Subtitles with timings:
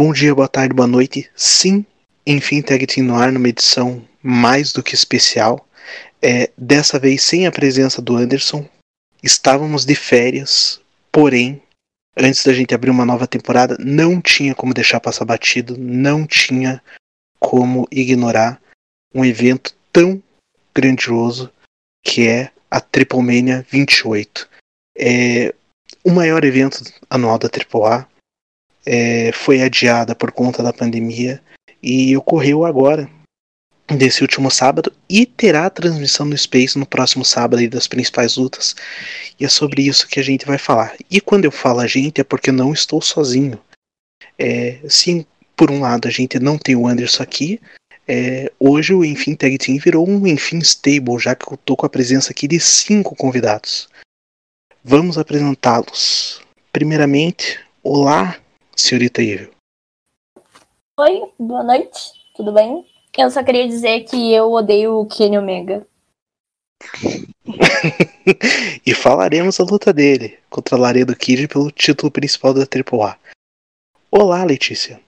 [0.00, 1.28] Bom dia, boa tarde, boa noite.
[1.34, 1.84] Sim,
[2.24, 5.68] enfim, Tag Team no ar numa edição mais do que especial.
[6.22, 8.64] É, dessa vez sem a presença do Anderson.
[9.24, 10.80] Estávamos de férias,
[11.10, 11.60] porém,
[12.16, 16.80] antes da gente abrir uma nova temporada, não tinha como deixar passar batido, não tinha
[17.40, 18.62] como ignorar
[19.12, 20.22] um evento tão
[20.72, 21.50] grandioso
[22.04, 24.48] que é a Triple Mania 28.
[24.96, 25.52] É
[26.04, 28.06] o maior evento anual da AAA.
[28.90, 31.42] É, foi adiada por conta da pandemia
[31.82, 33.06] e ocorreu agora,
[33.86, 38.74] desse último sábado, e terá transmissão no Space no próximo sábado das principais lutas.
[39.38, 40.96] E é sobre isso que a gente vai falar.
[41.10, 43.60] E quando eu falo a gente é porque não estou sozinho.
[44.38, 47.60] É, sim, por um lado a gente não tem o Anderson aqui,
[48.10, 51.84] é, hoje o Enfim Tag Team virou um Enfim Stable, já que eu tô com
[51.84, 53.86] a presença aqui de cinco convidados.
[54.82, 56.40] Vamos apresentá-los.
[56.72, 58.38] Primeiramente, olá,
[58.78, 59.50] senhorita Evil.
[60.98, 61.98] Oi, boa noite,
[62.34, 62.86] tudo bem?
[63.16, 65.86] Eu só queria dizer que eu odeio o Kenny Omega.
[68.86, 73.18] e falaremos a luta dele contra Laredo Kid pelo título principal da AAA.
[74.10, 75.00] Olá, Letícia.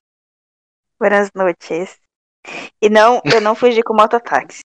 [0.98, 1.98] Boas noites.
[2.82, 4.60] E não, eu não fugi com mototáxi.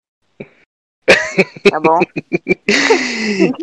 [1.69, 1.99] Tá bom?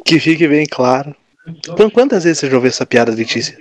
[0.05, 1.17] que fique bem claro.
[1.47, 3.56] Então, quantas vezes você já ouviu essa piada, Letícia?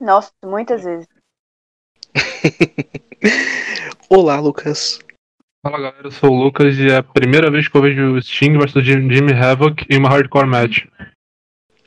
[0.00, 1.08] Nossa, muitas vezes.
[4.08, 5.00] Olá, Lucas.
[5.60, 8.22] Fala galera, eu sou o Lucas e é a primeira vez que eu vejo o
[8.22, 10.86] Sting versus Jimmy Havoc em uma hardcore match.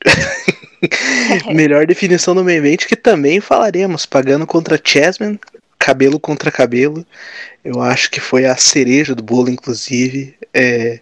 [1.56, 5.40] Melhor definição do main event que também falaremos, pagando contra Chessman,
[5.80, 7.06] cabelo contra cabelo.
[7.64, 10.38] Eu acho que foi a cereja do bolo, inclusive.
[10.54, 11.00] É...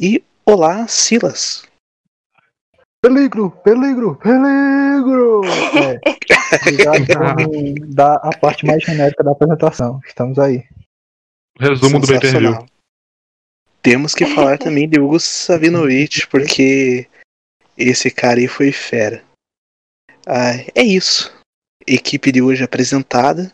[0.00, 1.64] E olá, Silas.
[3.02, 5.42] Peligro, peligro, peligro!
[6.48, 10.00] É, da a parte mais genérica da apresentação.
[10.06, 10.64] Estamos aí.
[11.58, 12.66] Resumo do BT Review.
[13.82, 17.08] Temos que falar também de Hugo Savinovich, porque
[17.76, 19.24] esse cara aí foi fera.
[20.26, 21.32] Ah, é isso.
[21.86, 23.52] Equipe de hoje apresentada.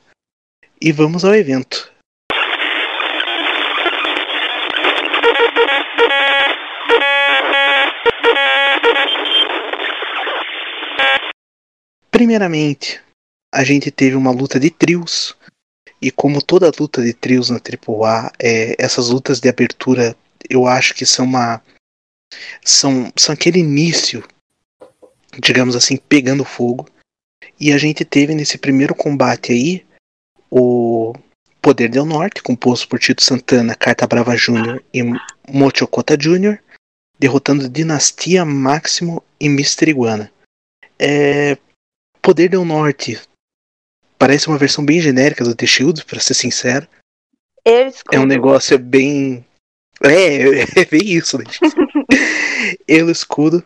[0.81, 1.92] E vamos ao evento.
[12.13, 13.01] Primeiramente,
[13.53, 15.35] a gente teve uma luta de trios.
[16.01, 20.15] E como toda luta de trios na AAA, é, essas lutas de abertura
[20.49, 21.63] eu acho que são uma.
[22.63, 24.23] São, são aquele início,
[25.39, 26.87] digamos assim, pegando fogo.
[27.59, 29.87] E a gente teve nesse primeiro combate aí
[30.51, 31.15] o
[31.63, 34.83] Poder del Norte, composto por Tito Santana, Carta Brava Jr.
[34.93, 35.03] e
[35.49, 36.59] Mochocota Jr.,
[37.19, 39.91] derrotando Dinastia Máximo e Mr.
[39.91, 40.33] Iguana.
[40.99, 41.57] É...
[42.23, 43.21] Poder del Norte
[44.17, 46.87] parece uma versão bem genérica do The Shield, pra ser sincero.
[48.13, 49.45] É um negócio bem.
[50.01, 51.45] É, é bem isso, né?
[52.87, 53.65] Ele escudo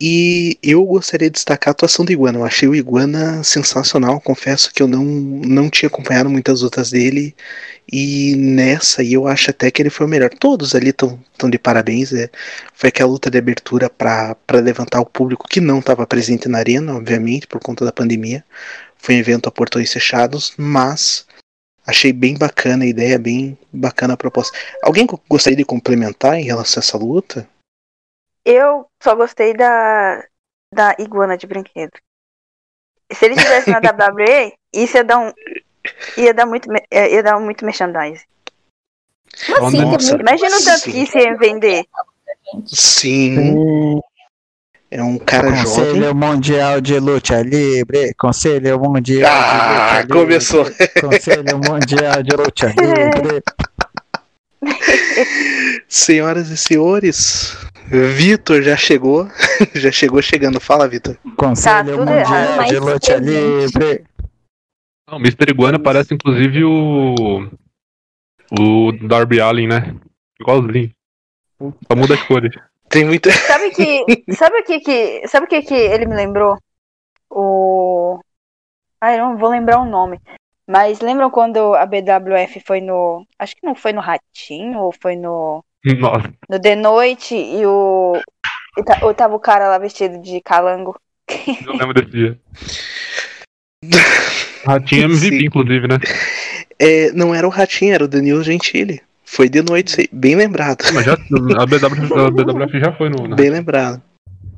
[0.00, 2.38] e eu gostaria de destacar a atuação do Iguana.
[2.38, 4.20] Eu achei o Iguana sensacional.
[4.20, 7.34] Confesso que eu não, não tinha acompanhado muitas lutas dele.
[7.92, 10.30] E nessa aí eu acho até que ele foi o melhor.
[10.30, 11.18] Todos ali estão
[11.50, 12.12] de parabéns.
[12.12, 12.30] É,
[12.74, 16.94] foi aquela luta de abertura para levantar o público que não estava presente na arena,
[16.94, 18.44] obviamente, por conta da pandemia.
[18.98, 21.26] Foi um evento a portões fechados, mas
[21.84, 24.56] achei bem bacana a ideia, bem bacana a proposta.
[24.80, 27.48] Alguém gostaria de complementar em relação a essa luta?
[28.50, 30.24] Eu só gostei da,
[30.72, 31.92] da iguana de brinquedo.
[33.12, 35.32] Se ele estivesse na WWE, isso ia dar um.
[36.16, 38.24] ia dar muito, é, ia dar muito merchandising.
[39.50, 39.76] Nossa,
[40.16, 41.84] Imagina o tanto que isso ia vender.
[42.64, 44.00] Sim.
[44.90, 46.14] É um cara Conselho jovem.
[46.14, 48.14] Mundial de Luta Livre.
[48.14, 50.62] Conselho Mundial ah, de Luta começou.
[50.62, 50.88] Livre.
[51.02, 53.42] Conselho Mundial de Luta Livre.
[55.86, 57.56] Senhoras e senhores,
[57.90, 59.28] Vitor já chegou.
[59.74, 60.60] já chegou chegando.
[60.60, 61.16] Fala, Vitor.
[61.36, 64.04] Conselho tudo Mundial errado, de Luta Livre.
[65.08, 65.50] Não, o Mr.
[65.50, 67.50] Iguana parece inclusive o.
[68.58, 69.94] O Darby Allen, né?
[70.40, 70.90] Igualzinho.
[71.58, 72.54] Só muda as cores.
[72.88, 73.30] Tem muita.
[73.30, 74.34] Sabe que.
[74.34, 75.28] Sabe o que que.
[75.28, 76.56] Sabe o que que ele me lembrou?
[77.30, 78.20] O.
[79.00, 80.20] Ah, eu não vou lembrar o nome.
[80.66, 83.26] Mas lembram quando a BWF foi no.
[83.38, 85.64] Acho que não foi no Ratinho ou foi no.
[85.84, 86.32] Nossa.
[86.48, 88.20] No The Noite e o.
[88.76, 90.96] E ta- ou tava o cara lá vestido de calango.
[91.66, 92.38] Eu lembro desse dia.
[94.66, 95.44] Ratinho MVP, Sim.
[95.46, 95.98] inclusive, né?
[96.78, 99.00] É, não era o Ratinho, era o Danilo Gentili.
[99.24, 100.84] Foi de noite, bem lembrado.
[100.92, 101.16] Mas já, a,
[101.66, 103.28] BW, a BWF já foi no.
[103.28, 104.02] na- Bem lembrado.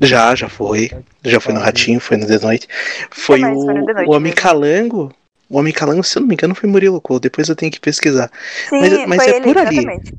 [0.01, 0.91] Já, já foi.
[1.25, 2.67] Já foi no Ratinho, foi no The Noite.
[3.11, 4.33] Foi mas o, foi Noite o Homem.
[4.33, 5.13] Calango.
[5.49, 7.23] O Homem Calango, se eu não me engano, foi Murilo Couto.
[7.25, 8.31] Depois eu tenho que pesquisar.
[8.69, 9.79] Sim, Mas- mas foi é ele, por ali.
[9.79, 10.15] exatamente.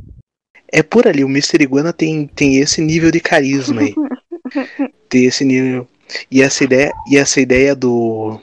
[0.71, 1.61] É por ali, o Mr.
[1.63, 3.93] Iguana tem, tem esse nível de carisma aí.
[5.09, 5.87] tem esse nível.
[6.29, 8.39] E essa ideia, e essa ideia do.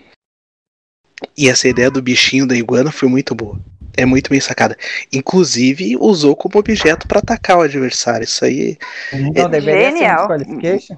[1.37, 3.59] E essa ideia do bichinho da iguana foi muito boa.
[3.97, 4.77] É muito bem sacada.
[5.13, 8.25] Inclusive, usou como objeto pra atacar o adversário.
[8.25, 8.79] Isso aí.
[9.13, 10.29] Então deveria Genial.
[10.29, 10.97] ser disqualification?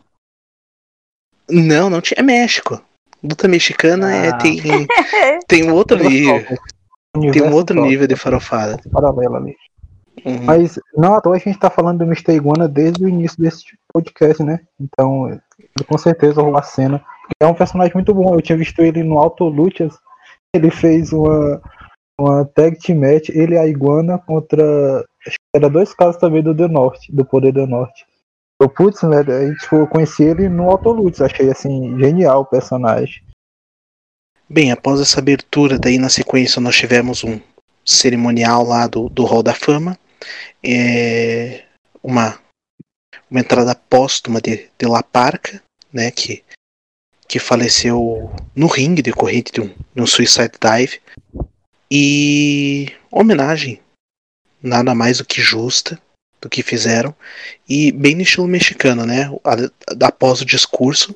[1.48, 2.16] Não, não tinha.
[2.18, 2.82] É México.
[3.22, 4.38] Luta mexicana é, Ah.
[4.38, 4.56] tem,
[5.48, 6.44] tem um outro nível.
[7.32, 8.80] Tem um outro nível de farofada.
[8.92, 9.56] Paralelo ali.
[10.24, 10.44] Uhum.
[10.44, 12.32] Mas não à toa a gente tá falando do Mr.
[12.32, 14.60] Iguana desde o início desse podcast, né?
[14.78, 15.40] Então,
[15.86, 17.02] com certeza rolou a cena.
[17.40, 18.34] É um personagem muito bom.
[18.34, 19.96] Eu tinha visto ele no Auto Luchas.
[20.54, 21.62] Ele fez uma,
[22.20, 25.04] uma tag team match, ele e a Iguana contra.
[25.26, 28.04] Acho que era dois casos também do The Norte, do Poder do Norte.
[28.60, 29.18] Eu, putz, né?
[29.20, 31.22] Aí, tipo, eu conheci ele no Auto Luchas.
[31.22, 33.22] Achei assim, genial o personagem.
[34.48, 37.38] Bem, após essa abertura, daí na sequência nós tivemos um
[37.90, 39.98] cerimonial lá do, do Hall da Fama.
[40.62, 41.64] É,
[42.02, 42.38] uma,
[43.30, 46.44] uma entrada póstuma de, de La Parca, né, que,
[47.26, 51.00] que faleceu no ringue decorrente de um, de um suicide dive.
[51.90, 53.80] E homenagem,
[54.62, 56.00] nada mais do que justa
[56.40, 57.14] do que fizeram.
[57.68, 59.30] E bem no estilo mexicano, né?
[60.02, 61.14] Após o discurso,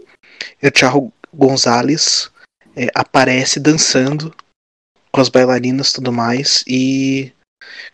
[0.63, 2.31] o Thiago Gonzalez
[2.77, 4.35] é, aparece dançando
[5.15, 6.65] com as bailarinas e tudo mais.
[6.67, 7.33] E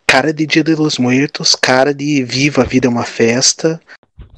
[0.07, 3.79] cara de Dia de los Muertos, cara de Viva a Vida é uma Festa.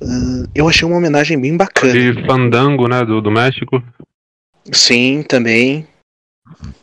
[0.01, 1.93] Uh, eu achei uma homenagem bem bacana.
[1.93, 3.05] De Fandango, né?
[3.05, 3.81] Do, do México.
[4.73, 5.87] Sim, também.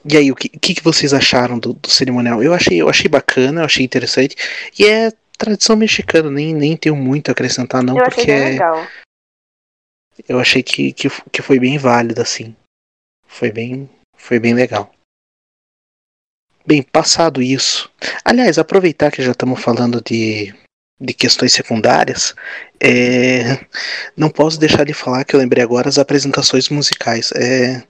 [0.10, 2.42] E aí, o que, o que que vocês acharam do, do cerimonial?
[2.42, 4.38] Eu achei, eu achei bacana, eu achei interessante.
[4.80, 8.42] E é tradição mexicana, nem, nem tenho muito a acrescentar, não, Eu achei porque bem
[8.42, 8.88] é- legal.
[10.30, 12.56] eu achei que, que, que foi bem válido, assim.
[13.28, 14.94] Foi bem, foi bem legal.
[16.69, 17.92] Bem, passado isso.
[18.24, 20.54] Aliás, aproveitar que já estamos falando de,
[21.01, 22.36] de questões secundárias,
[22.80, 23.66] é,
[24.16, 27.31] não posso deixar de falar que eu lembrei agora as apresentações musicais.
[27.31, 27.81] É,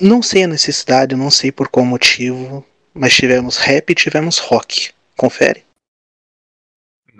[0.00, 4.92] não sei a necessidade, não sei por qual motivo, mas tivemos rap e tivemos rock.
[5.16, 5.62] Confere?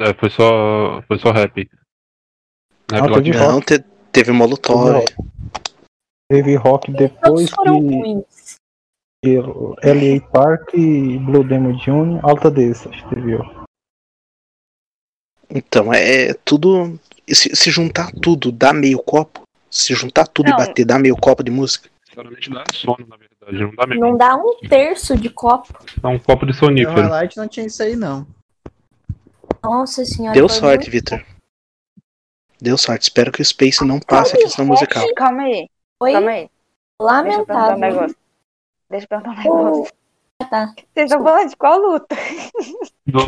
[0.00, 1.00] É, foi só.
[1.06, 1.70] Foi só rap.
[2.90, 3.30] Rap Ah, teve.
[3.38, 5.04] Não, te- teve Molotov.
[6.28, 8.24] Teve rock depois Todos foram que ruins.
[9.26, 10.20] L.A.
[10.30, 12.20] Park e Blue Demon Jr.
[12.22, 13.36] Alta desse, acho que teve.
[13.36, 13.64] ó.
[15.50, 16.98] Então, é tudo.
[17.28, 19.42] Se, se juntar tudo, dá meio copo.
[19.70, 20.54] Se juntar tudo Não.
[20.54, 21.88] e bater, dá meio copo de música.
[22.06, 23.58] Sinceramente dá sono, na verdade.
[23.64, 24.00] Não dá mesmo.
[24.06, 25.72] Não dá um terço de copo.
[26.00, 27.00] Dá um copo de No sonífero.
[27.02, 28.26] highlight não tinha isso aí, não.
[29.62, 30.34] Nossa senhora.
[30.34, 31.24] Deu sorte, muito- Vitor.
[32.60, 33.02] Deu sorte.
[33.02, 35.04] Espero que o Space não passe a questão musical.
[35.14, 35.68] Calma aí,
[35.98, 36.36] Foi calma aí.
[36.46, 37.78] Deixa eu perguntar um lamentável.
[37.78, 38.16] negócio.
[38.90, 39.92] Deixa eu perguntar um negócio.
[40.42, 40.74] Ah, tá.
[40.94, 42.16] Vocês estão falando de qual luta?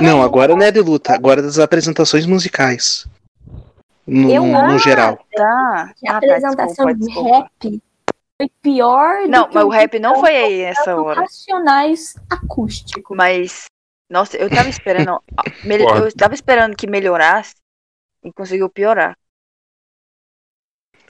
[0.02, 3.06] Não, agora não é de luta, agora é das apresentações musicais.
[4.06, 5.18] No, Eu no geral.
[5.34, 5.92] Tá.
[5.96, 7.38] Que a Ah, tá, apresentação desculpa, de desculpa.
[7.38, 7.82] rap
[8.38, 11.20] foi pior do Não, que mas o rap não foi aí essa do hora.
[11.20, 13.14] Racionais acústico.
[13.16, 13.64] Mas,
[14.10, 15.20] nossa, eu tava esperando.
[15.64, 17.54] eu tava esperando que melhorasse
[18.24, 19.16] e conseguiu piorar.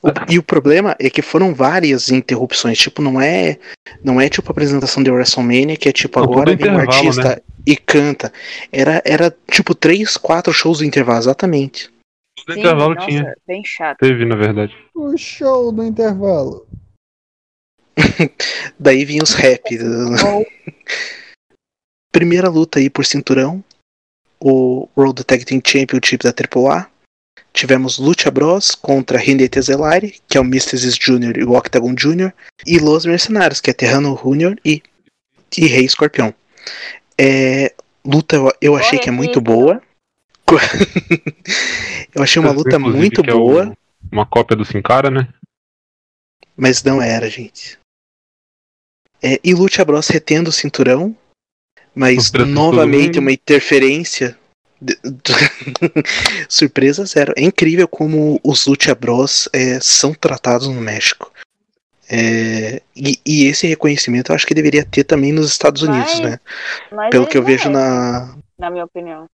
[0.07, 2.79] O- E o problema é que foram várias interrupções.
[2.79, 3.59] Tipo, não é.
[4.03, 7.37] Não é tipo a apresentação de WrestleMania, que é tipo, Não, agora vem um artista
[7.37, 7.37] né?
[7.67, 8.33] e canta.
[8.73, 11.91] Era, era tipo três, quatro shows do intervalo, exatamente.
[12.49, 13.35] Sim, intervalo nossa, tinha.
[13.47, 13.99] bem chato.
[13.99, 14.73] Teve, na verdade.
[14.95, 16.67] O show do intervalo.
[18.79, 19.63] Daí vinha os rap.
[22.13, 23.63] Primeira luta aí por cinturão.
[24.39, 26.89] O World Tag Team Championship da AAA.
[27.53, 31.39] Tivemos Lucha Bros contra René Tezelari, que é o Mysticis Jr.
[31.39, 32.33] e o Octagon Jr.
[32.67, 34.59] E Los Mercenários, que é Terrano Jr.
[34.65, 34.83] e,
[35.57, 36.35] e Rei Escorpião.
[37.19, 37.73] É,
[38.05, 39.43] luta eu, achei que é muito filho.
[39.43, 39.83] boa.
[42.15, 43.77] eu achei uma luta muito é boa,
[44.13, 45.29] uma cópia do Sin Cara, né?
[46.57, 47.79] mas não era, gente.
[49.23, 51.17] É, e Lucha Bros retendo o cinturão,
[51.95, 54.39] mas novamente uma interferência.
[56.49, 57.33] Surpresa zero.
[57.37, 61.33] É incrível como os Lucha Bros é, são tratados no México.
[62.09, 66.31] É, e, e esse reconhecimento eu acho que deveria ter também nos Estados Unidos, Mas-
[66.31, 66.41] né?
[66.93, 68.37] Mas Pelo que eu vejo merecem, na.
[68.59, 69.27] Na minha opinião.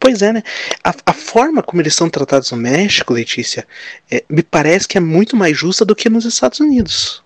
[0.00, 0.42] Pois é, né?
[0.82, 3.66] A, a forma como eles são tratados no México, Letícia,
[4.10, 7.22] é, me parece que é muito mais justa do que nos Estados Unidos.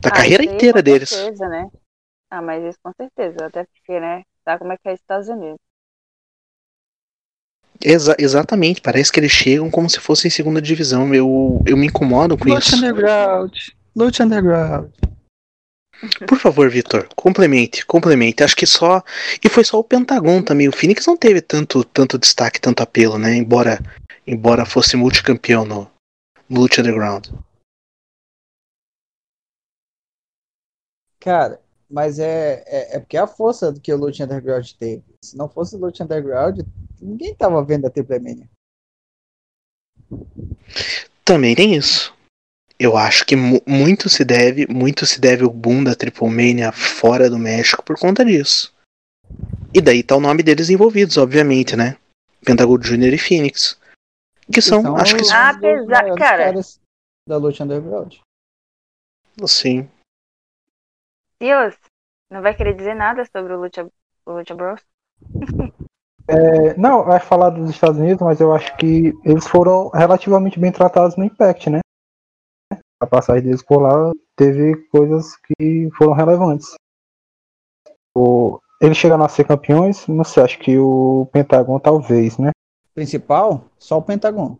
[0.00, 1.08] Da Ah, carreira inteira com deles.
[1.10, 1.68] certeza, né?
[2.28, 3.46] Ah, mas isso com certeza.
[3.46, 4.22] Até porque, né?
[4.44, 5.58] Sabe como é que é Estados Unidos.
[7.82, 11.14] Exa- exatamente, parece que eles chegam como se fossem segunda divisão.
[11.14, 12.76] Eu, eu me incomodo com Lute isso.
[12.76, 13.52] Underground.
[13.94, 14.90] Lute Underground.
[16.28, 18.42] Por favor, Vitor, complemente, complemente.
[18.42, 19.02] Acho que só.
[19.42, 20.68] E foi só o Pentagon também.
[20.68, 23.34] O Phoenix não teve tanto, tanto destaque, tanto apelo, né?
[23.34, 23.80] Embora,
[24.26, 25.90] embora fosse multicampeão no,
[26.48, 27.28] no Lute Underground.
[31.18, 35.02] Cara, mas é, é, é porque é a força que o Lute Underground teve.
[35.24, 36.60] Se não fosse o Lute Underground,
[37.00, 38.48] ninguém tava vendo a Triple Mania.
[41.24, 42.16] Também tem isso.
[42.78, 46.70] Eu acho que mu- muito se deve, muito se deve o boom da Triple Mania
[46.72, 48.72] fora do México por conta disso.
[49.74, 51.98] E daí tá o nome deles envolvidos, obviamente, né?
[52.44, 53.12] Pentagon Jr.
[53.14, 53.78] e Phoenix.
[54.50, 56.44] Que são, acho que os são, Ah, apesar- maiores cara.
[56.44, 56.80] caras
[57.28, 58.14] da Lute Underground.
[59.42, 59.88] assim.
[61.42, 61.76] Silas,
[62.30, 63.86] não vai querer dizer nada sobre o Lucha,
[64.24, 64.80] o Lucha Bros?
[66.28, 70.70] É, não, vai falar dos Estados Unidos, mas eu acho que eles foram relativamente bem
[70.70, 71.80] tratados no Impact, né?
[73.00, 76.74] A passagem deles por lá teve coisas que foram relevantes.
[78.14, 82.50] O, eles chegaram a ser campeões, não sei, acho que o Pentagon talvez, né?
[82.94, 84.58] Principal, só o Pentagon.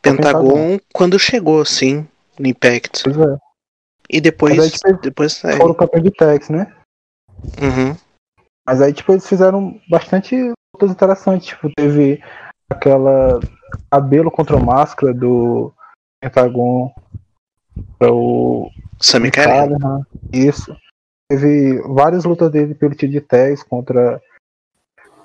[0.00, 2.06] Pentagon quando chegou, sim,
[2.38, 3.02] no Impact.
[3.02, 3.38] Pois é.
[4.08, 4.56] E depois.
[4.56, 6.72] Aí, tipo, depois é, Foram campeões de Tex, né?
[7.60, 7.96] uhum.
[8.64, 11.48] Mas aí, tipo, eles fizeram bastante lutas interessantes.
[11.48, 12.22] Tipo, teve
[12.70, 13.40] aquela
[13.90, 15.72] cabelo contra máscara do
[16.20, 16.92] Pentagon
[17.98, 20.06] para o Sammy Callahan.
[20.32, 20.76] Isso.
[21.30, 24.22] Teve várias lutas dele pelo título de Tex contra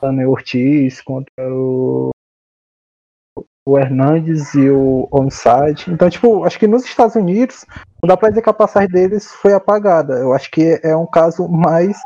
[0.01, 2.09] Daniel Ortiz, contra o,
[3.67, 5.91] o Hernandes e o Homicide.
[5.91, 7.65] Então, tipo, acho que nos Estados Unidos
[8.01, 10.15] não dá pra dizer que a passagem deles foi apagada.
[10.15, 11.99] Eu acho que é um caso mais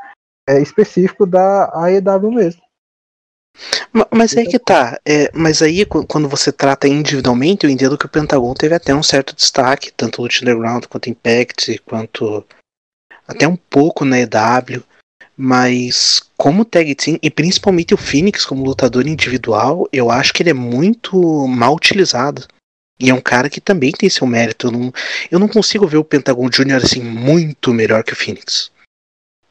[0.47, 2.64] é, específico da AEW mesmo.
[3.93, 4.99] Ma- Mas é que tá.
[5.05, 8.93] É, mas aí, qu- quando você trata individualmente, eu entendo que o Pentagon teve até
[8.93, 12.45] um certo destaque, tanto no Underground quanto Impact, quanto
[13.27, 14.83] até um pouco na EW.
[15.37, 20.49] Mas como tag team, e principalmente o Phoenix como lutador individual, eu acho que ele
[20.51, 22.45] é muito mal utilizado.
[22.97, 24.67] E é um cara que também tem seu mérito.
[24.67, 24.93] Eu não,
[25.29, 26.75] eu não consigo ver o Pentagon Jr.
[26.77, 28.71] assim muito melhor que o Phoenix.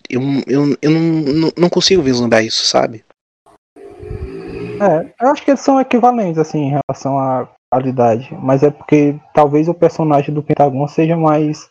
[0.08, 3.04] Eu, eu, eu não, não, não consigo vislumbrar isso, sabe?
[4.80, 8.28] É, eu acho que eles são equivalentes, assim, em relação à qualidade.
[8.40, 11.68] Mas é porque talvez o personagem do Pentagon seja mais.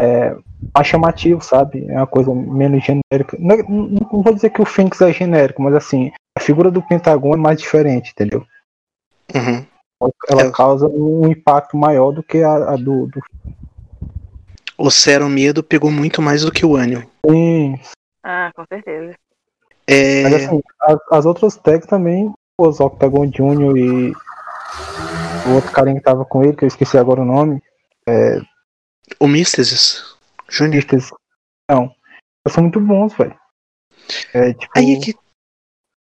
[0.00, 0.36] É,
[0.74, 1.86] mais chamativo, sabe?
[1.88, 3.36] É uma coisa menos genérica.
[3.38, 6.82] Não, não- não vou dizer que o Phoenix é genérico, mas assim, a figura do
[6.82, 8.44] Pentagon é mais diferente, entendeu?
[9.34, 9.64] Uhum.
[10.28, 10.50] Ela É.
[10.50, 13.22] causa um impacto maior do que a, a do, do.
[14.76, 17.08] O Zero Medo pegou muito mais do que o Anil.
[17.30, 17.78] Sim,
[18.22, 19.14] Ah, com certeza.
[19.86, 23.76] É, Mas assim, as, as outras tags também, os Octagon Jr.
[23.76, 24.12] e
[25.48, 27.62] o outro carinha que tava com ele, que eu esqueci agora o nome,
[29.20, 30.16] o Mysticis
[30.48, 30.84] Júnior.
[30.90, 31.10] Eles-
[31.70, 31.84] não,
[32.44, 33.38] eles são muito bons, velho.
[34.32, 35.14] É, tipo, Aí é que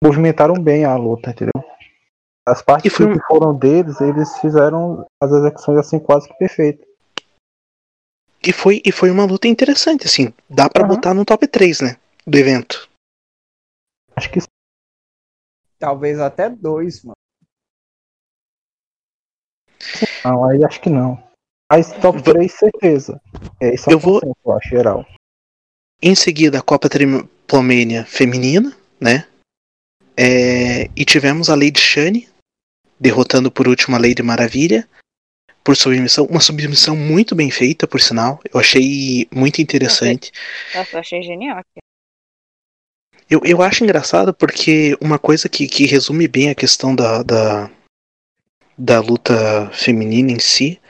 [0.02, 1.52] movimentaram bem a luta, entendeu?
[2.46, 6.86] As partes foi que foram deles, eles fizeram as execuções assim quase que perfeitas.
[8.44, 10.34] e foi, e foi uma luta interessante, assim.
[10.50, 10.88] Dá pra Aham.
[10.94, 11.96] botar no top 3, né?
[12.26, 12.88] Do evento.
[14.22, 14.38] Acho que
[15.80, 17.16] Talvez até dois, mano.
[20.24, 21.20] não, aí acho que não.
[21.68, 23.20] Mas top Va- 3, certeza.
[23.60, 25.04] É, isso Eu vou- eu acho, geral.
[26.00, 29.26] Em seguida, a Copa Triplomania feminina, né?
[30.16, 32.28] É, e tivemos a Lady Shane
[33.00, 34.88] derrotando por último a Lady Maravilha
[35.64, 36.26] por submissão.
[36.26, 38.40] Uma submissão muito bem feita, por sinal.
[38.54, 40.30] Eu achei muito interessante.
[40.76, 41.60] Nossa, eu achei genial.
[43.28, 47.70] Eu, eu acho engraçado porque uma coisa que, que resume bem a questão da, da,
[48.76, 50.80] da luta feminina em si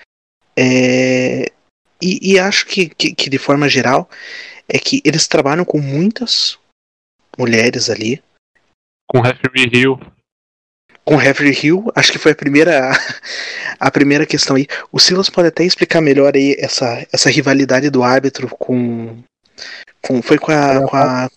[0.57, 1.47] é.
[2.01, 4.11] E, e acho que, que, que de forma geral
[4.69, 6.59] é que eles trabalham com muitas
[7.39, 8.23] mulheres ali.
[9.09, 10.01] Com o referee Hill.
[11.05, 12.93] Com Referee Hill, acho que foi a primeira
[13.79, 14.67] a primeira questão aí.
[14.93, 19.21] O Silas pode até explicar melhor aí essa, essa rivalidade do árbitro com,
[20.01, 21.29] com foi com a, com a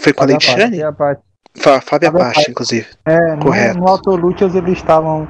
[0.00, 0.50] foi com a Apache.
[0.52, 0.76] Shane?
[0.78, 2.88] E a Fábia Apache, inclusive.
[3.04, 3.78] É, no, Correto.
[3.78, 5.26] no Autolutes eles estavam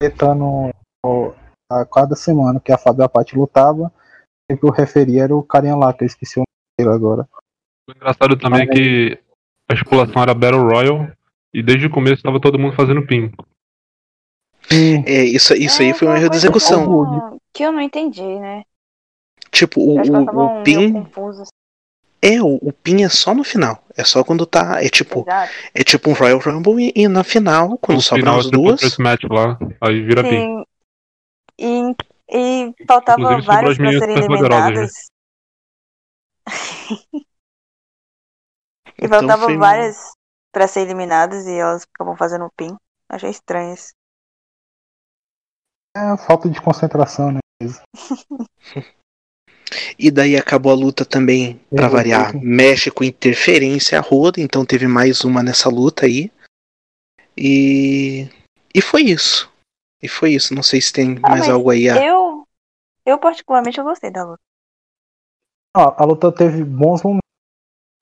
[0.00, 0.72] tentando
[1.70, 3.92] a cada semana que a Fábio Apati lutava,
[4.50, 6.46] sempre o referi era o carinha lá, que eu esqueci o nome
[6.78, 7.28] dele agora.
[7.88, 9.18] O engraçado também é que
[9.70, 11.08] a estipulação era Battle Royal
[11.54, 13.32] e desde o começo estava todo mundo fazendo pin.
[14.70, 17.38] E É, isso, isso aí É, foi um uma erro de execução.
[17.52, 18.62] que eu- não entendi, né?
[19.50, 20.92] Tipo, o, o, o pin.
[20.92, 21.48] confusas.
[22.24, 23.84] É, o, o pin é só no final.
[23.96, 24.82] É só quando tá.
[24.82, 25.52] É tipo, Exato.
[25.74, 28.82] é tipo um Royal Rumble e, e na final, quando No sobram final as duas.
[28.82, 30.64] esse match lá, aí vira pin.
[31.58, 31.94] E,
[32.30, 34.92] e faltava Inclusive, sobrou várias as pra serem eliminadas.
[38.98, 39.96] E Então faltava foi um- várias
[40.52, 42.76] pra ser eliminadas e elas acabam fazendo pin.
[43.08, 43.92] Achei estranho isso.
[45.96, 47.40] É falta de concentração, né?
[49.98, 51.92] E daí acabou a luta também, pra Uhum.
[51.92, 52.34] variar.
[52.36, 56.30] México interferência a roda, então teve mais uma nessa luta aí.
[57.36, 58.28] E.
[58.74, 59.50] E foi isso.
[60.02, 60.54] E foi isso.
[60.54, 62.04] Não sei se tem Ah, mais algo aí a.
[62.04, 62.46] Eu,
[63.06, 64.40] eu particularmente, eu gostei da luta.
[65.76, 67.22] Ó, a luta teve bons momentos.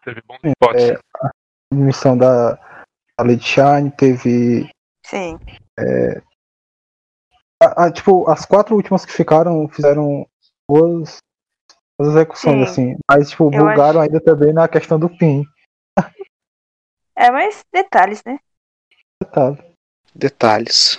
[0.05, 0.83] Teve bons spots.
[0.83, 4.69] É, a missão da, da Lady Shine, teve.
[5.07, 5.39] Sim.
[7.63, 10.27] a- a- tipo, as quatro últimas que ficaram fizeram
[10.69, 11.19] boas,
[12.01, 12.93] boas execuções, Sim.
[12.93, 12.99] assim.
[13.09, 15.45] Mas, tipo, Eu bugaram ainda também na questão do pin.
[17.17, 18.39] É, mas detalhes, né?
[19.31, 19.57] Tá.
[20.15, 20.99] Detalhes.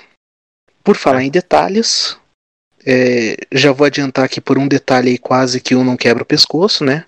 [0.83, 2.17] Por falar em detalhes,
[2.85, 6.25] é, já vou adiantar aqui por um detalhe aí quase que um não quebra o
[6.25, 7.05] pescoço, né?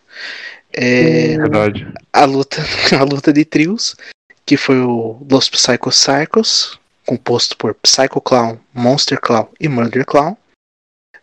[0.72, 1.88] É, Verdade.
[2.12, 2.58] a luta,
[3.00, 3.96] a luta de trios,
[4.44, 10.36] que foi o Los Psycho Circus, composto por Psycho Clown, Monster Clown e Murder Clown,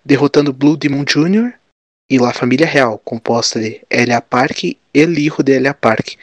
[0.04, 1.59] derrotando Blue Demon Jr.
[2.10, 6.16] e La Família Real, composta de Elia Park e Hijo de Elia Park.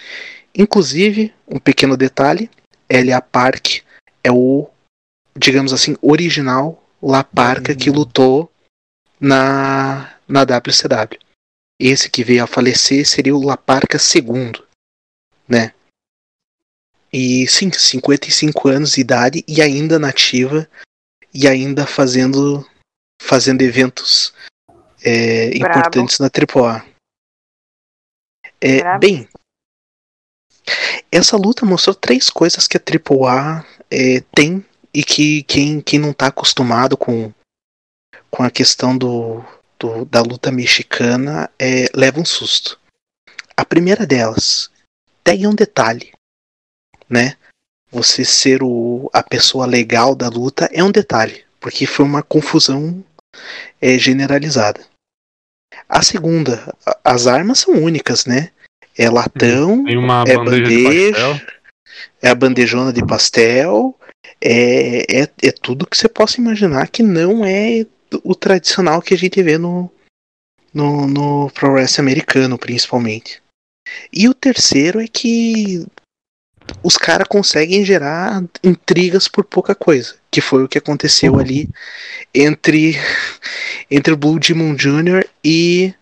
[0.53, 2.50] Inclusive, um pequeno detalhe,
[2.89, 3.84] Elia Park
[4.22, 4.70] é o,
[5.38, 8.51] digamos assim, original La Parca que lutou
[9.17, 11.20] na, na WCW.
[11.79, 14.51] Esse que veio a falecer seria o La Parca II,
[15.48, 15.74] né?
[17.13, 20.70] E sim, 55 anos de idade e ainda nativa
[21.34, 22.67] e ainda fazendo
[23.22, 24.34] fazendo eventos
[25.07, 26.85] é, importantes na AAA.
[28.59, 29.27] É, bem,
[31.11, 36.11] essa luta mostrou três coisas que a AAA é, tem e que quem, quem não
[36.11, 37.31] está acostumado com,
[38.31, 39.43] com a questão do,
[39.79, 42.79] do- da luta mexicana é, leva um susto.
[43.55, 44.69] A primeira delas,
[45.24, 46.11] tem um detalhe,
[47.09, 47.37] né?
[47.91, 53.03] Você ser o, a pessoa legal da luta é um detalhe, porque foi uma confusão
[53.79, 54.85] é, generalizada.
[55.89, 58.51] A segunda, as armas são únicas, né?
[58.97, 61.47] É latão, é bandeja, de bandeja,
[62.21, 63.97] é a bandejona de pastel,
[64.41, 67.85] é, é, é tudo que você possa imaginar que não é
[68.23, 69.91] o tradicional que a gente vê no,
[70.73, 73.41] no, no Pro Wrestling americano, principalmente.
[74.11, 75.85] E o terceiro é que
[76.84, 81.70] os caras conseguem gerar intrigas por pouca coisa, que foi o que aconteceu ali
[82.34, 82.96] entre,
[83.90, 85.25] entre o Blue Demon Jr.
[85.44, 85.94] e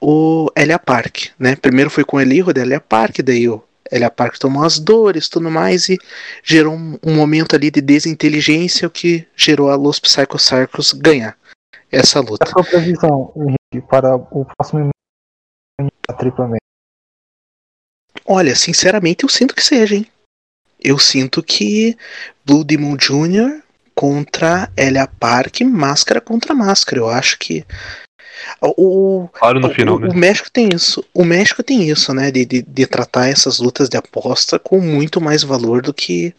[0.00, 1.56] o Elia Park, né?
[1.56, 5.28] Primeiro foi com o Elijo da Elia Park, daí o Elia Park tomou as dores
[5.28, 5.98] tudo mais e
[6.42, 11.36] gerou um, um momento ali de desinteligência, o que gerou a Los Psycho Circus ganhar
[11.90, 12.46] essa A luta.
[12.46, 14.88] sua previsão, Henrique, para o próximo
[16.08, 16.50] da tripla?
[18.24, 20.06] Olha, sinceramente eu sinto que seja, hein?
[20.80, 21.96] Eu sinto que
[22.44, 23.62] Blue Demon Jr.
[23.94, 27.00] contra Elia Park, máscara contra máscara.
[27.00, 27.64] Eu acho que
[28.60, 30.08] o, Claro, no final, o, né?
[30.08, 31.04] o México tem isso.
[31.14, 32.30] O México tem isso, né?
[32.30, 36.34] De, de, de tratar essas lutas de aposta com muito mais valor do que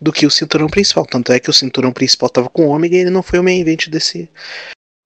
[0.00, 1.06] do que o cinturão principal.
[1.06, 3.44] Tanto é que o cinturão principal estava com o Ômega e ele não foi o
[3.44, 4.28] main event desse,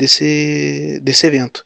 [0.01, 1.65] desse, desse evento.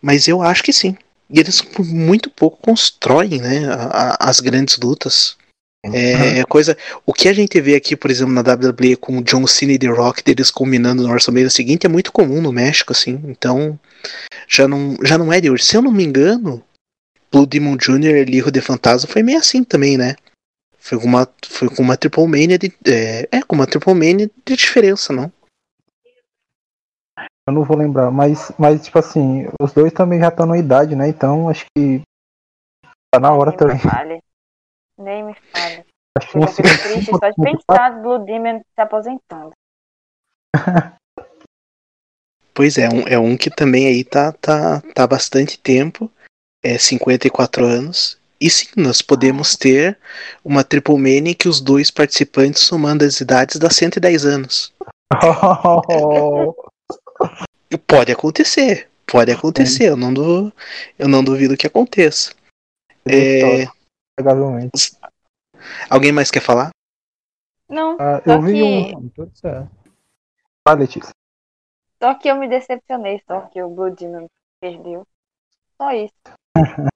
[0.00, 0.96] Mas eu acho que sim.
[1.32, 5.36] E eles por muito pouco constroem né, a- a- as grandes lutas.
[5.84, 6.76] É, é coisa.
[7.04, 9.78] O que a gente vê aqui, por exemplo, na WWE com o John Cena e
[9.78, 13.20] The Rock, deles combinando no WrestleMania seguinte, é muito comum no México, assim.
[13.24, 13.78] Então,
[14.46, 15.64] já não, já não é de hoje.
[15.64, 16.62] Se eu não me engano,
[17.32, 18.16] Blue Demon Jr.
[18.18, 20.14] e Lirro de Fantasma foi meio assim também, né?
[20.78, 22.72] Foi com uma, foi com uma Triple Mania de.
[22.86, 25.32] É, é, com uma Triple Mania de diferença, não?
[27.46, 30.94] Eu não vou lembrar, mas, mas tipo assim, os dois também já estão na idade,
[30.94, 31.08] né?
[31.08, 32.00] Então acho que
[33.10, 33.76] tá na hora Nem também.
[33.76, 34.22] me fale.
[34.96, 35.84] Nem me fale.
[36.16, 39.52] Acho que Eu fico triste só de pensar do Blue Demon se aposentando.
[42.54, 46.10] Pois é, um, é um que também aí tá, tá, tá há bastante tempo,
[46.62, 48.20] é 54 anos.
[48.38, 49.98] E sim, nós podemos ter
[50.44, 54.70] uma Triple Mania que os dois participantes somando as idades dá 110 anos.
[57.86, 60.52] Pode acontecer, pode acontecer, eu não, du,
[60.98, 62.34] eu não duvido que aconteça.
[63.06, 63.66] É,
[64.16, 64.96] Provavelmente.
[65.88, 66.70] alguém mais quer falar?
[67.68, 69.08] Não, Ah, eu vi que- um.
[69.10, 69.70] Tudo certo.
[70.78, 71.10] Letícia.
[72.00, 74.26] só que eu me decepcionei, só que o Blue Demon
[74.60, 75.06] perdeu.
[75.80, 76.12] Só isso.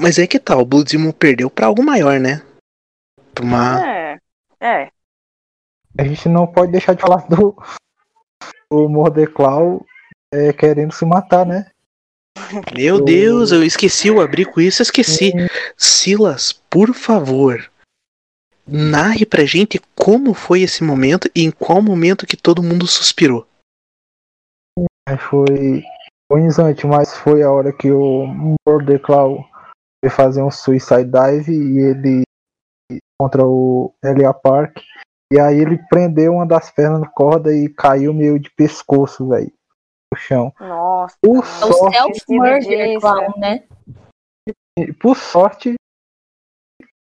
[0.00, 2.44] Mas é que tal, o Blue Demon perdeu pra algo maior, né?
[3.34, 3.86] Pra uma.
[3.86, 4.18] É.
[4.60, 4.90] É.
[5.98, 7.54] A gente não pode deixar de falar do,
[8.70, 9.84] do Mordeclau
[10.32, 11.70] é, querendo se matar, né?
[12.74, 15.32] Meu do- Deus, eu esqueci, eu abri com isso, eu esqueci.
[15.76, 17.70] Silas, por favor,
[18.66, 23.46] narre pra gente como foi esse momento e em qual momento que todo mundo suspirou.
[25.28, 25.84] Foi
[26.30, 28.26] agonizante, mas foi a hora que o
[28.66, 29.44] Mordeclau
[30.02, 32.22] foi fazer um suicide dive e ele
[33.20, 34.78] contra o Elia Park.
[35.32, 39.50] E aí ele prendeu uma das pernas na corda e caiu meio de pescoço, velho,
[40.12, 40.52] no chão.
[40.60, 41.16] Nossa.
[41.22, 41.42] Por É o
[41.72, 43.62] sorte, self-murder clown, né?
[45.00, 45.74] por sorte,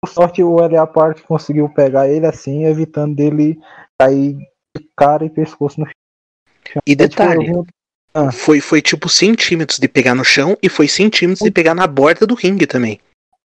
[0.01, 3.59] por sorte o Elia Park conseguiu pegar ele assim, evitando dele
[3.99, 4.35] cair
[4.75, 6.81] de cara e pescoço no chão.
[6.83, 11.43] E detalhe, Tipo, vi- foi, foi tipo centímetros de pegar no chão e foi centímetros
[11.45, 12.99] de pegar na borda do ringue também,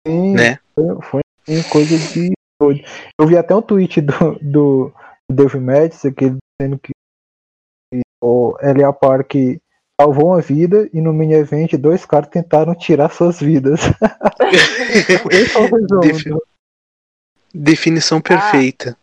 [0.06, 0.58] Sim, né?
[0.74, 2.80] Foi, foi coisa de doido.
[3.18, 4.94] Eu vi até um tweet do, do,
[5.30, 6.90] Dave Madison que ele dizendo que
[8.22, 9.32] o Elia Park
[10.00, 13.80] salvou uma vida e no mini event dois caras tentaram tirar suas vidas.
[15.30, 16.00] Esse é.
[16.00, 16.30] Defi-
[17.54, 18.96] Definição perfeita.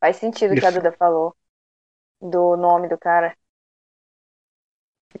[0.00, 1.34] Faz sentido o que a Duda falou.
[2.20, 3.36] Do nome do cara.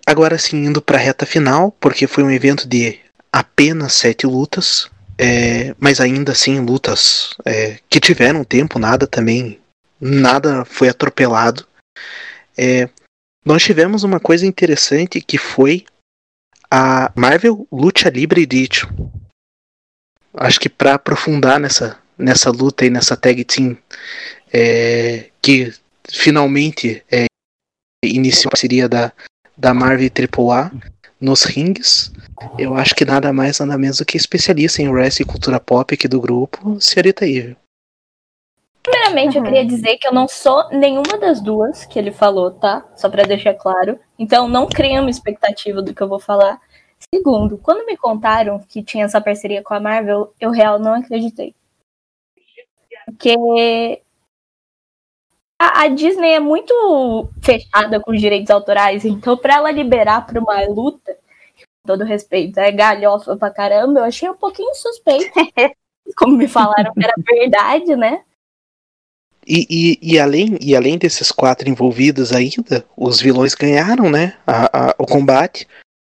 [0.06, 3.00] Agora sim, indo pra reta final, porque foi um evento de
[3.32, 9.60] apenas sete lutas, é, mas ainda assim lutas é, que tiveram tempo, nada também,
[10.00, 11.66] nada foi atropelado.
[12.56, 12.88] É,
[13.44, 15.84] nós tivemos uma coisa interessante que foi
[16.70, 18.88] a Marvel Lucha Libre Edition.
[20.34, 23.76] Acho que para aprofundar nessa, nessa luta e nessa tag team
[24.52, 25.74] é, que
[26.08, 27.26] finalmente é,
[28.04, 29.12] iniciou a parceria da,
[29.56, 30.70] da Marvel AAA
[31.20, 32.12] nos rings.
[32.58, 35.92] Eu acho que nada mais, nada menos do que especialista em wrestling e cultura pop
[35.94, 37.56] aqui do grupo, Senhorita Evil.
[38.82, 39.48] Primeiramente, eu Uhum.
[39.48, 42.86] queria dizer que eu não sou nenhuma das duas que ele falou, tá?
[42.96, 43.98] Só pra deixar claro.
[44.18, 46.60] Então, não criem uma expectativa do que eu vou falar.
[47.14, 51.54] Segundo, quando me contaram que tinha essa parceria com a Marvel, eu real não acreditei.
[53.06, 54.02] Porque
[55.60, 60.40] a, a Disney é muito fechada com os direitos autorais, então pra ela liberar pra
[60.40, 65.32] uma luta, com todo respeito, é galhofa pra caramba, eu achei um pouquinho suspeito.
[66.16, 68.22] Como me falaram que era verdade, né?
[69.46, 74.36] E, e, e, além, e além desses quatro envolvidos ainda, os vilões ganharam, né?
[74.46, 75.66] a- a- o combate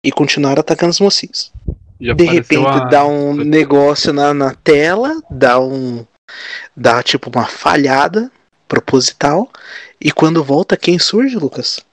[0.05, 1.53] e continuaram atacando os mocinhos.
[2.01, 6.05] Já De repente a- dá um negócio na, na tela, dá um.
[6.77, 8.31] dá tipo uma falhada
[8.71, 9.51] proposital.
[10.01, 11.85] E quando volta, quem surge, Lucas?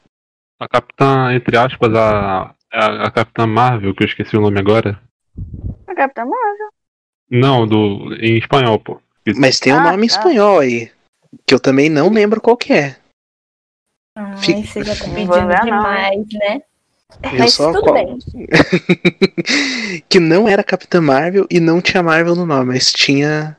[0.59, 5.01] A Capitã, entre aspas, a, a, a Capitã Marvel, que eu esqueci o nome agora.
[5.87, 6.69] A Capitã Marvel.
[7.29, 9.01] Não, do, em espanhol, pô.
[9.35, 10.15] Mas tem um Ah, nome em tá.
[10.15, 10.89] espanhol aí.
[11.45, 12.95] Que eu também não lembro qual que é.
[14.15, 16.61] Ai, Fica- você já tá pedindo não, demais, né?
[17.23, 18.17] Eu Mas só tudo qual- bem.
[20.09, 23.57] que não era Capitã Marvel e não tinha Marvel no nome, mas tinha.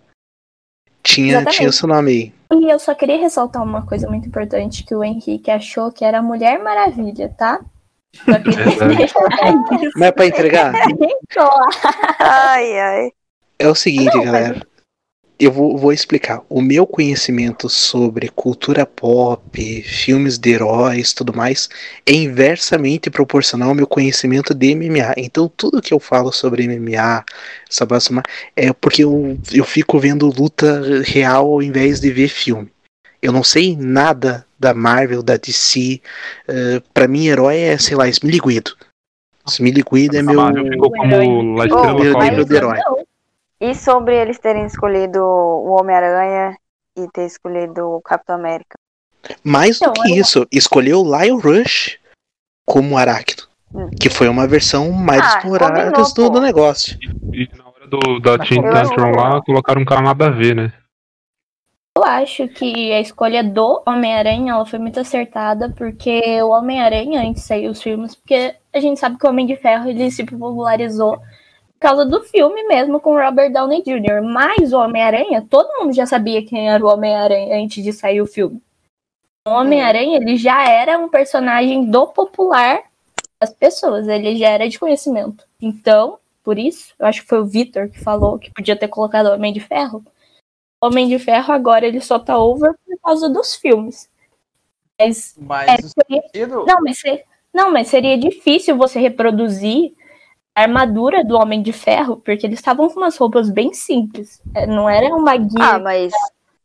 [1.02, 1.56] Tinha, Exatamente.
[1.56, 2.32] tinha o seu nome aí.
[2.50, 6.18] E eu só queria ressaltar uma coisa muito importante que o Henrique achou que era
[6.18, 7.60] a Mulher Maravilha, tá?
[8.18, 10.72] Isso Mas é pra entregar.
[12.18, 13.10] Ai, ai.
[13.58, 14.67] é o seguinte, Não, mas- galera.
[15.40, 16.42] Eu vou, vou explicar.
[16.48, 21.68] O meu conhecimento sobre cultura pop, filmes de heróis tudo mais,
[22.04, 25.14] é inversamente proporcional ao meu conhecimento de MMA.
[25.16, 27.24] Então, tudo que eu falo sobre MMA,
[27.70, 28.22] sobre essa-
[28.56, 32.68] é porque eu, eu fico vendo luta real ao invés de ver filme.
[33.22, 36.00] Eu não sei nada da Marvel, da DC.
[36.48, 38.76] Uh, para mim, herói é, sei lá, Smiliguido.
[39.48, 40.34] Smiliguido é meu.
[40.34, 42.78] Marvel ficou como estrela meu nível de herói.
[42.78, 43.07] Não,
[43.60, 46.56] E sobre eles terem escolhido o Homem-Aranha
[46.96, 48.76] e ter escolhido o Capitão América.
[49.42, 51.98] Mais do Então, que eu- isso, escolheu o Lion Rush
[52.66, 53.44] como Aracno.
[53.74, 53.90] Hum.
[54.00, 56.96] Que foi uma versão mais Ah, explorada do, do negócio.
[57.32, 60.54] E na hora do, da Teen eu Tantrum lá, colocaram um cara nada a ver,
[60.54, 60.72] né?
[61.96, 67.42] Eu acho que a escolha do Homem-Aranha ela foi muito acertada, porque o Homem-Aranha, antes
[67.42, 70.24] de sair os filmes, porque a gente sabe que o Homem de Ferro ele se
[70.24, 71.20] popularizou
[71.78, 74.22] causa do filme mesmo com Robert Downey Jr.
[74.22, 78.26] Mas o Homem-Aranha, todo mundo já sabia quem era o Homem-Aranha antes de sair o
[78.26, 78.60] filme.
[79.46, 82.82] O Homem-Aranha ele já era um personagem do popular
[83.40, 85.44] das pessoas, ele já era de conhecimento.
[85.60, 89.26] Então, por isso, eu acho que foi o Victor que falou que podia ter colocado
[89.26, 90.04] o Homem de Ferro.
[90.82, 94.08] Homem de Ferro agora ele só tá over por causa dos filmes.
[95.00, 99.94] Mas, Mas é, o seria, não, mas se- não, mas seria difícil você reproduzir
[100.62, 104.40] armadura do Homem de Ferro, porque eles estavam com umas roupas bem simples.
[104.54, 105.58] É, Não era uma guia.
[105.60, 106.12] Ah, mas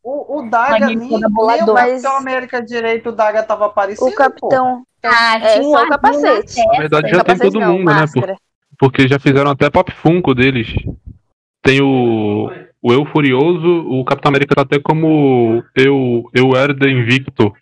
[0.03, 1.73] O, o Daga, nem o.
[1.73, 4.07] Capitão América direito, o Daga tava aparecendo.
[4.09, 4.83] o capitão.
[5.03, 6.65] ah, é, tinha um na capacete.
[6.67, 7.93] Na verdade, já tem todo não, mundo, né?
[7.93, 8.35] máscara.
[8.77, 10.67] Porque já fizeram até Pop Funko deles.
[11.61, 12.49] Tem o,
[12.81, 17.53] o Eu Furioso, o Capitão América tá até como Eu, eu Herder Invicto.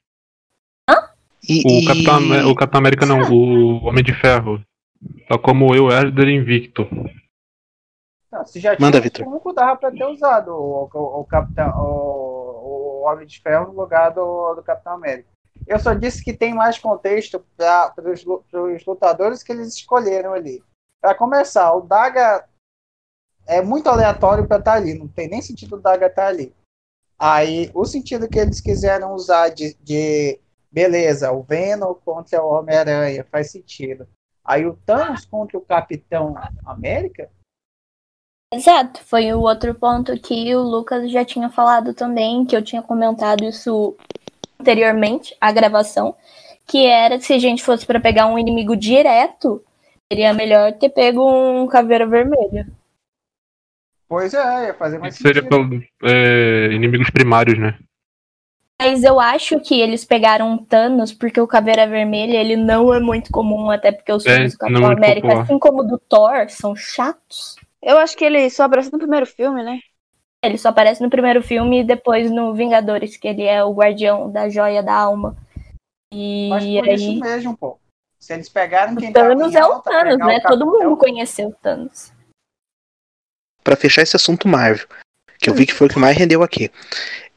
[1.47, 4.61] E, O e- Capitão, Amé- o Capitão América não, o Homem de Ferro.
[5.27, 6.87] Tá como Eu Herder Invicto.
[8.31, 9.25] Não, se já tinha Manda, o Vitor.
[9.25, 13.81] Funko, dava pra ter usado o, o, o Capitão, o, o Homem de Ferro no
[13.81, 15.29] lugar do, do Capitão América.
[15.67, 20.63] Eu só disse que tem mais contexto para os lutadores que eles escolheram ali.
[20.99, 22.47] Para começar, o Daga
[23.47, 26.55] é muito aleatório para estar ali, não tem nem sentido o Daga estar ali.
[27.17, 30.39] Aí, o sentido que eles quiseram usar de, de
[30.71, 34.07] beleza, o Venom contra o Homem-Aranha, faz sentido.
[34.43, 37.29] Aí o Thanos contra o Capitão América,
[38.53, 42.81] Exato, foi o outro ponto que o Lucas já tinha falado também, que eu tinha
[42.81, 43.95] comentado isso
[44.59, 46.13] anteriormente, a gravação,
[46.67, 49.63] que era que se a gente fosse para pegar um inimigo direto,
[50.11, 52.67] seria melhor ter pego um caveira vermelha.
[54.05, 55.69] pois é, ia fazer mais Isso seria sentido.
[55.69, 57.79] pelo, é, inimigos primários, né?
[58.83, 62.99] Mas eu acho que eles pegaram o Thanos porque o Caveira Vermelha ele não é
[62.99, 65.43] muito comum, até porque os É, filmes do é Capitão muito América, popular.
[65.43, 67.55] assim como o do Thor, são chatos.
[67.79, 69.79] Eu acho que ele só apareceu no primeiro filme, né?
[70.43, 74.31] Ele só aparece no primeiro filme e depois no Vingadores, que ele é o guardião
[74.31, 75.37] da joia da alma.
[76.11, 76.95] E Mas por aí.
[76.95, 77.77] isso mesmo, pô.
[78.19, 80.37] Se eles pegaram quem O tava Thanos em é o alta, Thanos, né?
[80.37, 82.11] o Todo mundo conheceu o Thanos.
[83.63, 84.87] Pra fechar esse assunto Marvel,
[85.37, 86.71] que eu vi que foi o que mais rendeu aqui.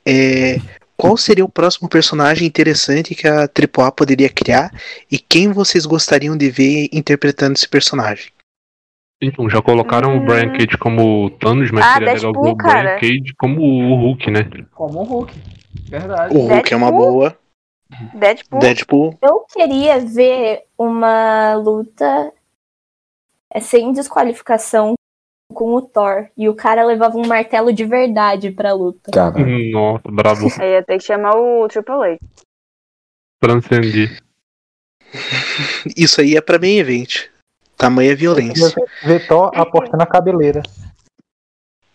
[0.07, 0.57] É,
[1.05, 4.71] qual seria o próximo personagem interessante que a AAA poderia criar
[5.13, 8.33] e quem vocês gostariam de ver interpretando esse personagem?
[9.23, 10.23] Então, já colocaram Hum.
[10.23, 13.01] o Brian Cage como Thanos, mas Ah, seria legal ver Deadpool, o Brian cara.
[13.01, 14.41] Cage como o Hulk, né?
[14.73, 15.35] Como o Hulk.
[15.91, 16.35] Verdade.
[16.35, 17.13] O Hulk é uma Deadpool?
[17.13, 17.39] boa,
[18.15, 18.61] Deadpool.
[18.61, 19.19] Deadpool.
[19.23, 22.33] Eu queria ver uma luta
[23.53, 24.95] é, sem desqualificação
[25.55, 26.29] com o Thor.
[26.37, 29.11] E o cara levava um martelo de verdade pra luta.
[29.13, 29.35] Cara,
[29.71, 30.49] Nossa, bravo.
[30.61, 32.19] Aí ia ter que chamar o Triple H.
[33.41, 34.19] Transcendi.
[35.97, 37.29] Isso aí é pra main event.
[37.77, 38.75] Tamanha violência.
[39.05, 40.63] Ver Thor apostando na cabeleira.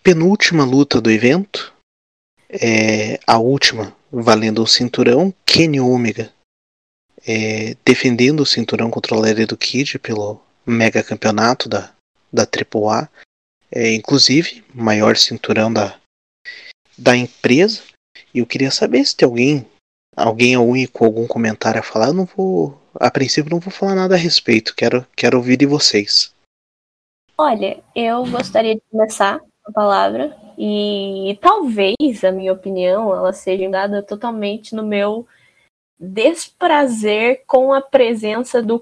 [0.02, 1.74] Penúltima luta do evento.
[2.50, 5.34] É a última, valendo o cinturão.
[5.46, 6.32] Kenny Omega
[7.26, 11.92] é, defendendo o cinturão contra o Laredo Kid pelo mega campeonato da,
[12.32, 13.10] da AAA.
[13.72, 16.00] É, inclusive, maior cinturão da,
[16.98, 17.84] da empresa.
[18.34, 19.66] E eu queria saber se tem alguém,
[20.16, 22.08] alguém é único, algum comentário a falar.
[22.08, 24.76] Eu não vou, a princípio, não vou falar nada a respeito.
[24.76, 26.34] Quero, quero ouvir de vocês.
[27.38, 34.04] Olha, eu gostaria de começar a palavra e talvez a minha opinião ela seja dada
[34.04, 35.26] totalmente no meu
[35.98, 38.82] desprazer com a presença do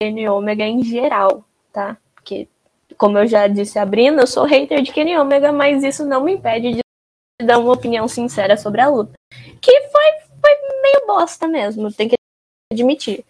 [0.00, 1.96] Kenny Omega em geral, tá?
[2.14, 2.48] Porque,
[3.00, 6.34] como eu já disse abrindo, eu sou hater de Kenny Omega, mas isso não me
[6.34, 6.82] impede de
[7.42, 9.14] dar uma opinião sincera sobre a luta.
[9.58, 10.02] Que foi,
[10.38, 10.50] foi
[10.82, 12.16] meio bosta mesmo, tem que
[12.70, 13.24] admitir.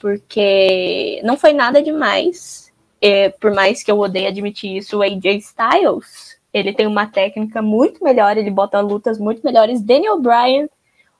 [0.00, 2.72] Porque não foi nada demais.
[3.00, 7.62] É, por mais que eu odeie admitir isso, o AJ Styles, ele tem uma técnica
[7.62, 9.80] muito melhor, ele bota lutas muito melhores.
[9.80, 10.68] Daniel Bryan,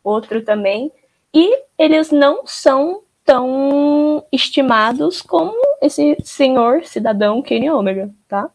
[0.03, 0.91] outro também.
[1.33, 8.50] E eles não são tão estimados como esse senhor cidadão Kenny Omega, tá?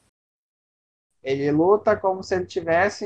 [1.24, 3.06] Ele luta como se ele tivesse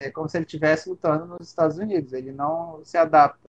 [0.00, 2.12] é como se ele tivesse lutando nos Estados Unidos.
[2.12, 3.48] Ele não se adapta.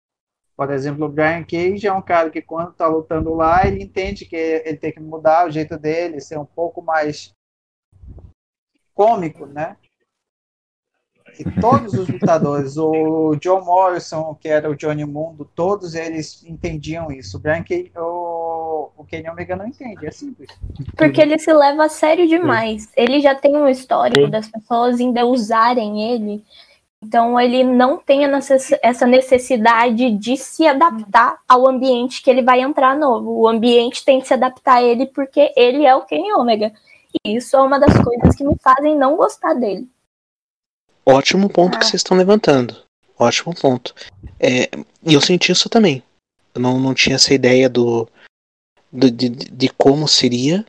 [0.55, 4.25] Por exemplo, o Brian Cage é um cara que quando está lutando lá, ele entende
[4.25, 7.33] que ele tem que mudar o jeito dele, ser um pouco mais
[8.93, 9.75] cômico, né?
[11.39, 17.11] E todos os lutadores, o John Morrison, que era o Johnny Mundo, todos eles entendiam
[17.11, 17.37] isso.
[17.37, 20.49] O Brian Cage, o, o Kenny Omega não entende, é simples.
[20.95, 22.89] Porque ele se leva a sério demais.
[22.95, 26.43] Ele já tem um histórico das pessoas ainda usarem ele.
[27.03, 28.21] Então ele não tem
[28.81, 33.31] essa necessidade de se adaptar ao ambiente que ele vai entrar novo.
[33.31, 36.71] O ambiente tem que se adaptar a ele porque ele é o Kenny Omega.
[37.23, 39.87] E isso é uma das coisas que me fazem não gostar dele.
[41.05, 41.87] Ótimo ponto que Ah.
[41.87, 42.75] vocês estão levantando.
[43.17, 43.93] Ótimo ponto.
[44.39, 44.69] É,
[45.07, 46.01] E eu senti isso também.
[46.53, 48.07] Eu não, não tinha essa ideia do,
[48.91, 50.65] do- de, de como seria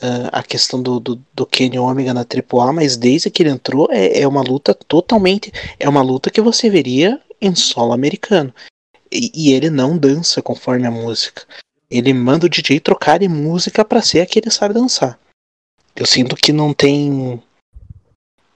[0.00, 3.88] ah, a questão do, do, do Kenny Omega na AAA, mas desde que ele entrou
[3.90, 5.52] é, é uma luta totalmente.
[5.78, 8.52] É uma luta que você veria em solo americano.
[9.12, 11.44] E, e ele não dança conforme a música.
[11.90, 15.18] ele manda o DJ trocar de música pra ser a que ele sabe dançar.
[15.94, 17.40] Eu sinto que não tem.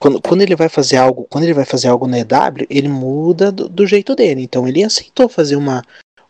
[0.01, 3.51] Quando, quando ele vai fazer algo, quando ele vai fazer algo na EW, ele muda
[3.51, 4.41] do, do jeito dele.
[4.41, 5.83] Então ele aceitou fazer uma,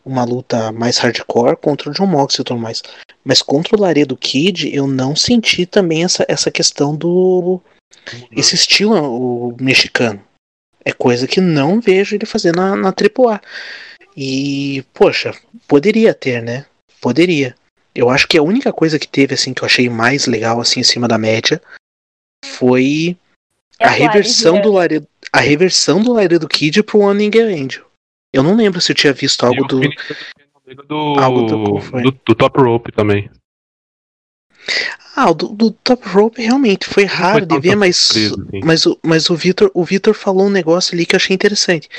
[0.03, 2.83] uma luta mais hardcore contra o John Moxley e tudo mais.
[3.23, 7.61] Mas contra o Laredo Kid, eu não senti também essa, essa questão do.
[8.29, 10.21] Esse estilo o mexicano.
[10.83, 13.39] É coisa que não vejo ele fazer na, na AAA.
[14.17, 15.33] E, poxa,
[15.65, 16.65] poderia ter, né?
[16.99, 17.55] Poderia.
[17.95, 20.81] Eu acho que a única coisa que teve, assim, que eu achei mais legal, assim,
[20.81, 21.61] em cima da média,
[22.45, 23.15] foi
[23.81, 27.83] É a reversão do Laredo, a reversão do Laredo Kid pro One Nigga Angel.
[28.31, 29.81] Eu não lembro se eu tinha visto algo do.
[30.87, 32.01] Do, Algo do foi?
[32.01, 33.29] do, do Top Rope também.
[35.15, 38.59] Ah, o do, do Top Rope realmente foi raro de tanta ver, mas, surpresa, assim.
[38.63, 41.89] mas, o, mas o Vitor o Vitor falou um negócio ali que eu achei interessante.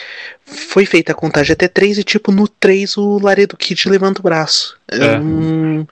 [0.47, 4.23] Foi feita a contagem até 3 e, tipo, no 3 o Laredo Kid levanta o
[4.23, 4.79] braço.
[4.89, 5.19] É.
[5.19, 5.87] não,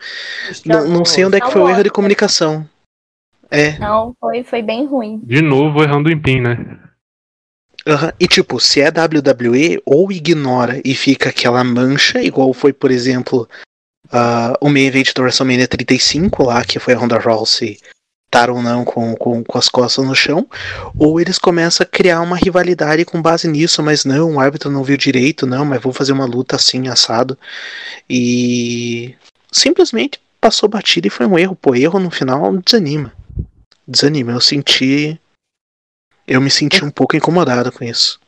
[0.65, 2.67] não, não sei onde é que Não foi o erro de comunicação.
[3.51, 5.21] É, Não, foi, foi bem ruim.
[5.25, 6.79] De novo errando em pin, né?
[7.87, 8.13] aham.
[8.21, 13.49] e tipo, se é WWE, ou ignora e fica aquela mancha, igual foi, por exemplo,
[14.13, 17.79] ah, o main event do WrestleMania 35 lá, que foi a Ronda Rousey
[18.31, 20.47] estar ou não com, com, com as costas no chão,
[20.97, 24.85] ou eles começam a criar uma rivalidade com base nisso, mas não, o árbitro não
[24.85, 27.37] viu direito, não, mas vou fazer uma luta assim, assado.
[28.09, 29.17] E
[29.51, 31.57] simplesmente passou batida e foi um erro.
[31.57, 33.13] Pô, erro no final desanima.
[33.91, 34.33] Desanima.
[34.33, 35.21] Eu senti.
[36.27, 38.21] Eu me senti um pouco incomodado com isso.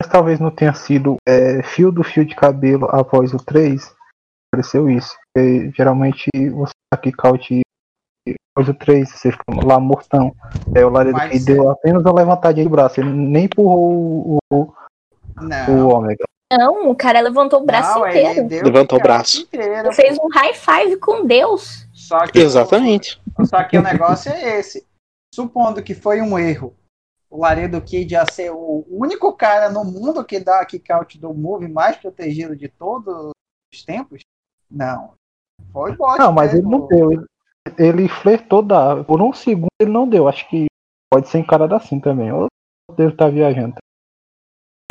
[0.00, 3.94] Mas talvez não tenha sido é, fio do fio de cabelo após o 3.
[4.50, 5.14] Pareceu isso.
[5.34, 7.60] Porque, geralmente você tá aqui caute
[8.56, 10.34] após o 3, você fica lá mortão.
[10.74, 13.00] É, o Laredo que deu apenas uma levantadinha de braço.
[13.00, 14.74] Ele nem empurrou o, o, o
[15.42, 15.88] Não.
[15.88, 16.24] Ômega.
[16.58, 18.46] Não, o cara levantou o braço não, inteiro.
[18.46, 19.86] deu Levantou o braço inteiro.
[19.86, 21.86] Ele fez um high five com Deus.
[21.94, 23.20] Só que Exatamente.
[23.44, 24.84] Só que o negócio é esse.
[25.34, 26.76] Supondo que foi um erro,
[27.30, 31.32] o Laredo Kid ia ser o único cara no mundo que dá kick out do
[31.32, 33.30] move mais protegido de todos
[33.72, 34.20] os tempos?
[34.70, 35.14] Não.
[35.72, 36.18] Foi bot.
[36.18, 36.80] Não, mas ele mesmo.
[36.80, 37.12] não deu.
[37.12, 37.26] Ele,
[37.78, 39.02] ele flertou da.
[39.02, 40.28] Por um segundo ele não deu.
[40.28, 40.66] Acho que
[41.10, 42.30] pode ser encarado assim também.
[42.30, 42.48] Ou
[42.94, 43.76] deve estar viajando.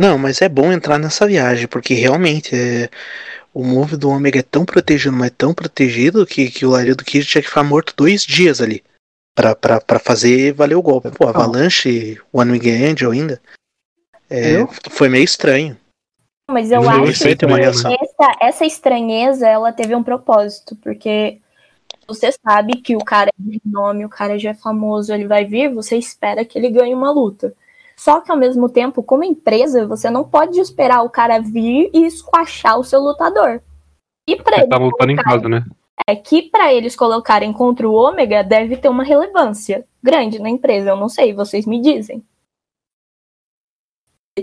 [0.00, 2.90] Não, mas é bom entrar nessa viagem, porque realmente é,
[3.54, 7.24] o move do Ômega é tão protegido, mas tão protegido que, que o Laredo Kid
[7.24, 8.82] tinha que ficar morto dois dias ali.
[9.34, 11.10] Pra, pra, pra fazer valer o golpe.
[11.10, 13.40] Pô, Avalanche, One Wing Angel ainda.
[14.28, 14.68] é, Eu?
[14.90, 15.76] foi meio estranho.
[16.50, 21.40] Mas eu acho que essa, essa estranheza, ela teve um propósito, porque
[22.06, 25.44] você sabe que o cara é de nome, o cara já é famoso, ele vai
[25.44, 27.54] vir, você espera que ele ganhe uma luta.
[27.96, 32.04] Só que ao mesmo tempo, como empresa, você não pode esperar o cara vir e
[32.04, 33.62] esquachar o seu lutador.
[34.26, 35.64] E para Ele tava lutando em casa, né?
[36.08, 40.90] É que para eles colocarem contra o Ômega deve ter uma relevância grande na empresa.
[40.90, 42.22] Eu não sei, vocês me dizem.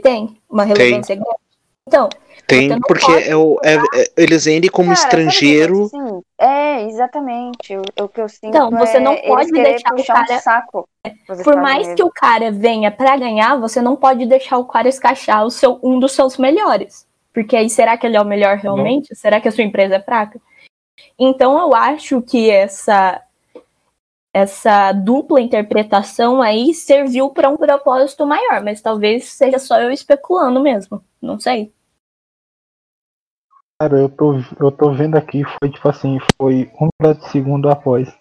[0.04, 1.40] Tem uma relevância grande.
[1.88, 2.08] Então,
[2.46, 5.90] Tem, não porque é o, é- é- eles vendem como Cara, que estrangeiro.
[6.40, 7.76] É, exatamente.
[7.76, 10.90] O, o que eu sinto Então, você é não pode deixar o cara- um saco.
[11.44, 11.96] por mais Unidos.
[11.96, 15.80] que o cara venha para ganhar, você não pode deixar o cara escachar o seu,
[15.82, 17.08] um dos seus melhores.
[17.34, 19.16] Porque aí, será que ele é o melhor realmente?
[19.16, 20.40] Será que a sua empresa é fraca?
[21.18, 23.22] Então, eu acho que essa
[24.32, 30.62] essa dupla interpretação aí serviu para um propósito maior, mas talvez seja só eu especulando
[30.62, 31.04] mesmo.
[31.20, 31.74] Não sei.
[33.82, 36.90] Cara, eu tô, eu tô vendo aqui, foi tipo assim, foi um
[37.32, 38.14] segundo após.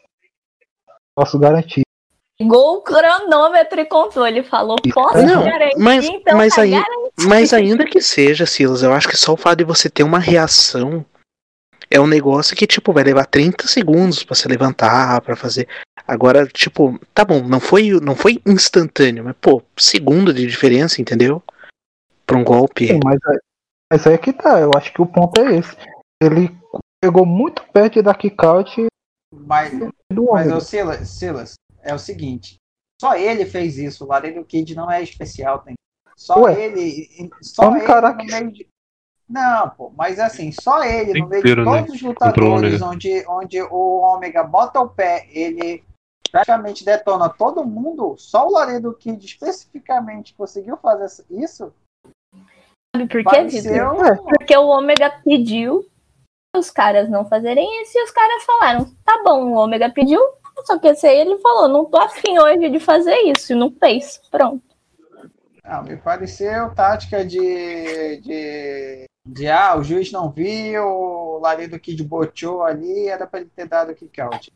[1.15, 1.83] Posso garantir.
[2.41, 4.27] Ligou o cronômetro e contou.
[4.27, 6.73] Ele falou, posso Não, garantir, mas- então mas tá aí-.
[7.27, 10.21] Mas ainda que seja, Silas, eu acho que só o fato de você ter uma
[10.21, 11.05] reação
[11.91, 15.69] é um negócio que, tipo, vai levar 30 segundos pra se levantar, pra fazer.
[16.07, 21.43] Agora, tipo, tá bom, não foi, não foi instantâneo, mas, pô, segundo de diferença, entendeu?
[22.27, 22.87] Pra um golpe.
[22.89, 23.39] Sim, mas, aí-
[23.93, 25.77] mas aí que tá, eu acho que o ponto é esse.
[26.23, 26.55] Ele
[27.03, 28.87] pegou muito perto da kickout
[29.33, 29.71] Mas,
[30.13, 32.57] do mas o Silas, Silas, é o seguinte.
[33.01, 34.05] Só ele fez isso.
[34.05, 35.75] O Laredo Kid não é especial, tem.
[36.17, 37.31] Só Ué, ele.
[37.41, 38.67] Só vamos ele encarar no que- meio de.
[39.29, 41.83] Não, pô, mas assim, só ele no meio de Tempero, né?
[41.83, 45.85] todos os Contra o lutadores onde, onde o Ômega bota o pé, ele
[46.33, 51.73] praticamente detona todo mundo, só o Laredo Kid especificamente conseguiu fazer isso.
[52.97, 53.97] Sabe por quê, Vitor?
[53.97, 54.25] Pareceu.
[54.25, 55.87] Porque o Ômega pediu
[56.57, 60.21] os caras não fazerem isso e os caras falaram: tá bom, o Ômega pediu,
[60.65, 63.71] só que esse aí ele falou: não tô afim hoje de fazer isso, e não
[63.73, 64.21] fez.
[64.31, 64.63] Pronto.
[65.63, 72.03] Não, me pareceu tática de, de De ah, o juiz não viu, o Laredo Kid
[72.03, 74.51] boteou ali, era pra ele ter dado o kick out.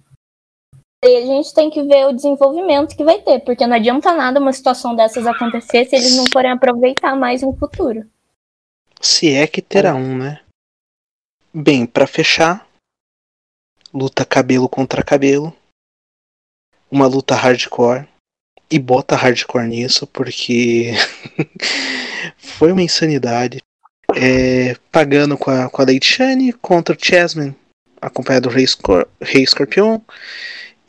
[1.04, 4.40] E a gente tem que ver o desenvolvimento que vai ter, porque não adianta nada
[4.40, 8.08] uma situação dessas acontecer se eles não forem aproveitar mais no futuro.
[8.98, 10.40] Se é que terá um, né?
[11.52, 12.66] Bem, pra fechar,
[13.92, 15.54] luta cabelo contra cabelo,
[16.90, 18.08] uma luta hardcore
[18.70, 20.92] e bota hardcore nisso porque
[22.38, 23.58] foi uma insanidade.
[24.16, 25.86] É, pagando com a, com a
[26.60, 27.54] contra o Chessman,
[28.00, 29.44] acompanhado do Rei, Scor Rei.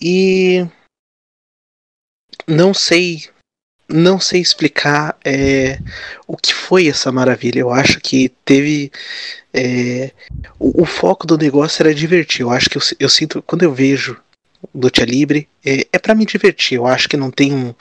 [0.01, 0.67] E
[2.47, 3.29] não sei
[3.87, 5.77] não sei explicar é,
[6.25, 7.59] o que foi essa maravilha.
[7.59, 8.91] Eu acho que teve.
[9.53, 10.11] É,
[10.57, 12.41] o, o, foco do negócio era divertir.
[12.41, 13.41] Eu acho que eu, eu sinto.
[13.43, 14.19] Quando eu vejo
[14.73, 16.77] luta livre, é, é para me divertir.
[16.77, 17.73] Eu acho que não tem um.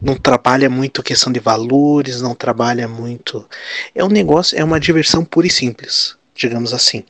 [0.00, 3.48] Não trabalha muito questão de valores, não trabalha muito.
[3.94, 7.04] É um negócio, é uma diversão pura e simples, digamos assim.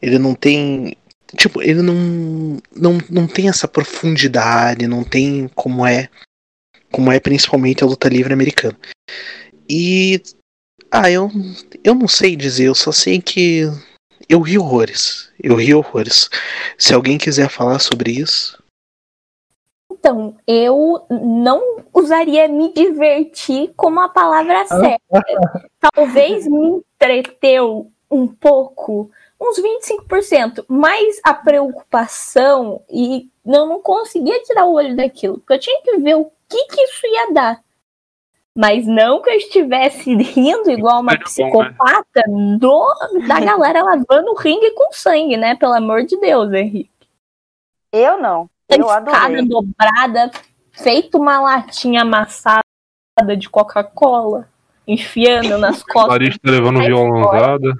[0.00, 0.96] Ele não tem.
[1.36, 6.08] Tipo, ele não, não, não tem essa profundidade, não tem como é
[6.90, 8.76] como é principalmente a luta livre americana.
[9.68, 10.20] E
[10.90, 11.30] ah, eu
[11.84, 13.70] eu não sei dizer, eu só sei que
[14.30, 15.32] eu ri horrores.
[15.42, 16.30] Eu ri horrores.
[16.78, 18.62] Se alguém quiser falar sobre isso.
[19.90, 25.70] Então, eu não usaria me divertir como a palavra certa.
[25.80, 29.10] Talvez me entreteu um pouco,
[29.40, 35.58] uns 25%, mas a preocupação e não, não conseguia tirar o olho daquilo, porque eu
[35.58, 37.60] tinha que ver o que, que isso ia dar.
[38.56, 42.22] Mas não que eu estivesse rindo igual uma psicopata
[42.58, 42.94] do,
[43.26, 45.54] da galera lavando o ringue com sangue, né?
[45.54, 46.90] Pelo amor de Deus, Henrique.
[47.92, 48.48] Eu não.
[48.68, 50.30] Eu escada dobrada,
[50.72, 52.62] feito uma latinha amassada
[53.36, 54.48] de Coca-Cola,
[54.86, 56.12] enfiando nas costas.
[56.12, 57.72] Larista levando violãozada.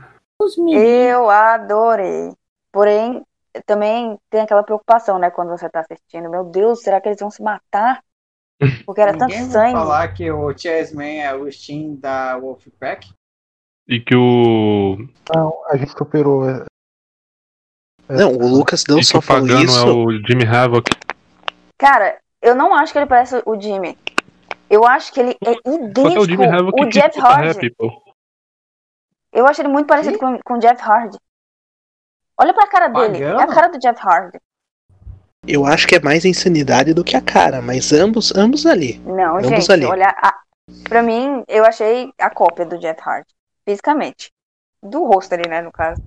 [0.72, 2.32] Eu adorei.
[2.72, 3.24] Porém,
[3.66, 6.30] também tem aquela preocupação, né, quando você tá assistindo.
[6.30, 8.02] Meu Deus, será que eles vão se matar?
[8.84, 9.72] Porque era tanto sangue.
[9.72, 13.10] falar que o Chessman é o Steam da Wolfpack?
[13.88, 14.96] E que o.
[15.34, 16.48] Não, a gente superou.
[16.48, 16.64] é,
[18.08, 19.78] Não, o Lucas não e que só o falou Pagano isso.
[19.78, 20.90] é o Jimmy Havoc.
[21.78, 23.96] Cara, eu não acho que ele parece o Jimmy.
[24.68, 27.74] Eu acho que ele é que é o idêntico Jimmy Havoc o que Jeff Hardy.
[29.32, 31.16] Eu acho ele muito parecido com, com o Jeff Hardy.
[32.38, 33.22] Olha pra cara dele.
[33.22, 33.54] É a Pagano?
[33.54, 34.38] cara do Jeff Hardy.
[35.46, 38.98] Eu acho que é mais a insanidade do que a cara, mas ambos, ambos ali.
[39.00, 39.84] Não, Ambos gente, ali.
[39.86, 40.08] olha.
[40.08, 40.42] A,
[40.88, 43.32] pra mim, eu achei a cópia do Jeff Hardy.
[43.64, 44.30] Fisicamente.
[44.82, 46.02] Do rosto ali, né, no caso.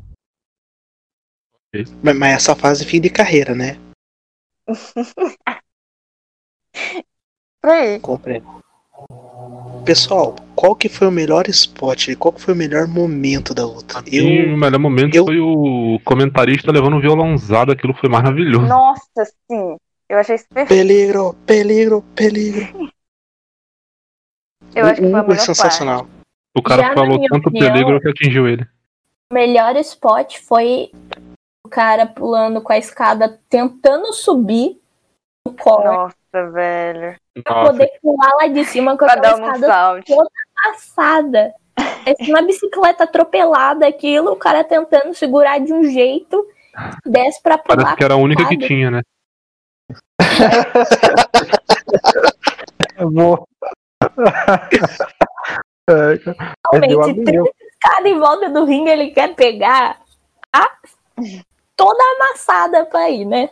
[2.04, 3.78] Mas, mas essa fase fim de carreira, né?
[7.62, 8.00] Por aí.
[8.00, 8.64] Compreendo.
[9.86, 12.16] Pessoal, qual que foi o melhor spot?
[12.18, 14.02] Qual que foi o melhor momento da luta?
[14.10, 18.66] E o Eu, melhor momento eu- foi o comentarista levando um violãozado, aquilo foi maravilhoso.
[18.66, 19.78] Nossa, sim.
[20.08, 20.70] Eu achei isso perfeito.
[20.80, 22.90] peligro, peligro, peligro.
[24.76, 26.08] Eu acho que foi a o melhor sensacional.
[26.56, 28.64] O cara Já falou tanto opinião- peligro que atingiu ele.
[29.32, 30.92] O melhor spot foi
[31.66, 34.80] o cara pulando com a escada, tentando subir
[35.46, 35.64] no parte.
[35.64, 37.16] core Nossa, velho.
[37.42, 40.14] Pra poder pular lá de cima com aquela um escada salto.
[40.64, 41.54] passada.
[41.76, 46.46] Parece uma bicicleta atropelada aquilo, o cara tentando segurar de um jeito,
[47.06, 47.78] desce pra pular.
[47.78, 49.02] parece que era a única que tinha, né?
[52.98, 53.48] Eu vou.
[55.90, 56.36] É, deu
[56.72, 57.24] Realmente, agonia.
[57.24, 60.00] 30 escadas em volta do ringue, ele quer pegar
[60.54, 60.70] a
[61.76, 63.50] toda amassada pra ir, né?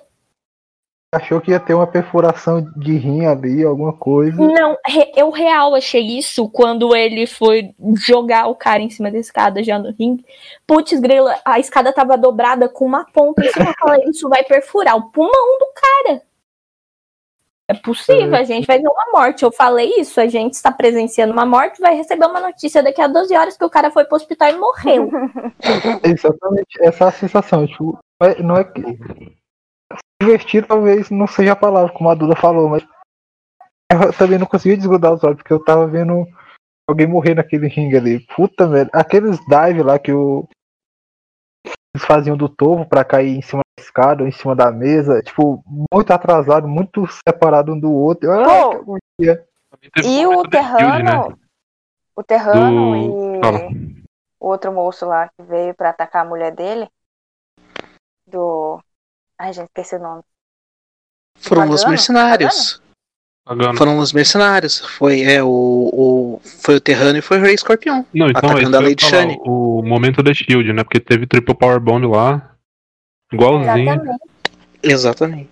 [1.14, 4.42] Achou que ia ter uma perfuração de rim ali, alguma coisa.
[4.42, 4.78] Não,
[5.14, 9.78] eu real achei isso quando ele foi jogar o cara em cima da escada já
[9.78, 10.26] no ringue.
[10.66, 13.72] Putz, grila, a escada tava dobrada com uma ponta em cima.
[13.72, 16.22] Eu falei, isso vai perfurar o pulmão do cara.
[17.68, 19.44] É possível, a gente vai ver uma morte.
[19.44, 23.08] Eu falei isso, a gente está presenciando uma morte, vai receber uma notícia daqui a
[23.08, 25.10] 12 horas que o cara foi pro hospital e morreu.
[26.04, 27.68] Exatamente essa é a sensação.
[27.68, 29.41] Tipo, é- não é que.
[30.22, 32.84] Divertir talvez não seja a palavra, como a Duda falou, mas
[33.92, 36.26] eu também não conseguia desgrudar os olhos, porque eu tava vendo
[36.88, 38.20] alguém morrer naquele ringue ali.
[38.36, 38.92] Puta merda.
[38.94, 40.48] Aqueles dive lá que o.
[41.94, 45.22] Eles faziam do topo pra cair em cima da escada, ou em cima da mesa,
[45.22, 45.62] tipo,
[45.92, 48.32] muito atrasado, muito separado um do outro.
[48.32, 50.50] Ah, Pô, E o Shield, né?
[50.50, 51.40] Terrano.
[52.16, 52.94] O Terrano
[53.34, 53.60] Do- Fala.
[53.60, 54.04] e
[54.40, 56.88] o outro moço lá que veio pra atacar a mulher dele.
[58.28, 58.82] Do.
[59.42, 60.22] Ai, gente, esqueci o nome.
[61.40, 62.80] Foram os mercenários.
[63.44, 63.76] Pagano.
[63.76, 64.80] Foram os mercenários.
[64.80, 68.06] Foi, é, o, o, foi o Terrano e foi o Rei Escorpião.
[68.14, 69.40] Não, então atacando a Lady Shani.
[69.44, 70.84] O momento da Shield, né?
[70.84, 72.56] Porque teve Triple Power Bomb lá.
[73.34, 73.90] Igualzinho.
[73.90, 74.22] Exatamente.
[74.84, 75.50] Exatamente.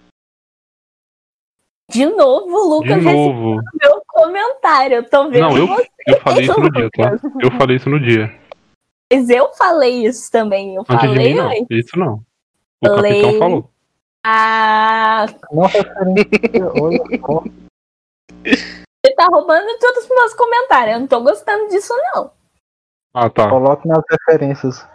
[1.90, 3.62] De novo, o De Lucas recebeu novo.
[3.82, 4.98] meu comentário.
[4.98, 7.20] Eu tô vendo Não, eu, você, eu falei isso no dia, tá?
[7.42, 8.40] Eu falei isso no dia.
[9.12, 10.76] mas eu falei isso também.
[10.76, 11.68] Eu Antes de falei mim, não.
[11.72, 12.24] Isso não.
[12.82, 13.22] O Falei.
[13.22, 13.72] capitão falou.
[14.24, 17.44] Ah, Não referência, olha só.
[18.44, 20.94] você tá roubando todos os meus comentários.
[20.96, 22.32] Eu não tô gostando disso, não.
[23.14, 23.50] Ah, tá.
[23.50, 24.86] Coloque nas referências.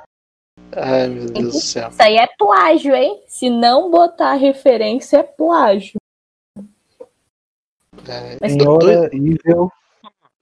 [0.77, 1.89] Ai, meu Deus do céu.
[1.89, 3.23] Isso aí é plágio, hein?
[3.27, 5.97] Se não botar referência, é plágio.
[8.09, 9.71] É, Mas Senhora Evil.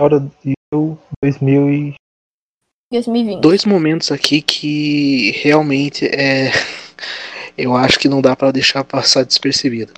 [0.00, 0.30] Senhora
[0.72, 1.94] Evil 2000 e...
[2.90, 3.40] 2020.
[3.40, 6.50] dois momentos aqui que realmente é.
[7.56, 9.92] Eu acho que não dá pra deixar passar despercebido.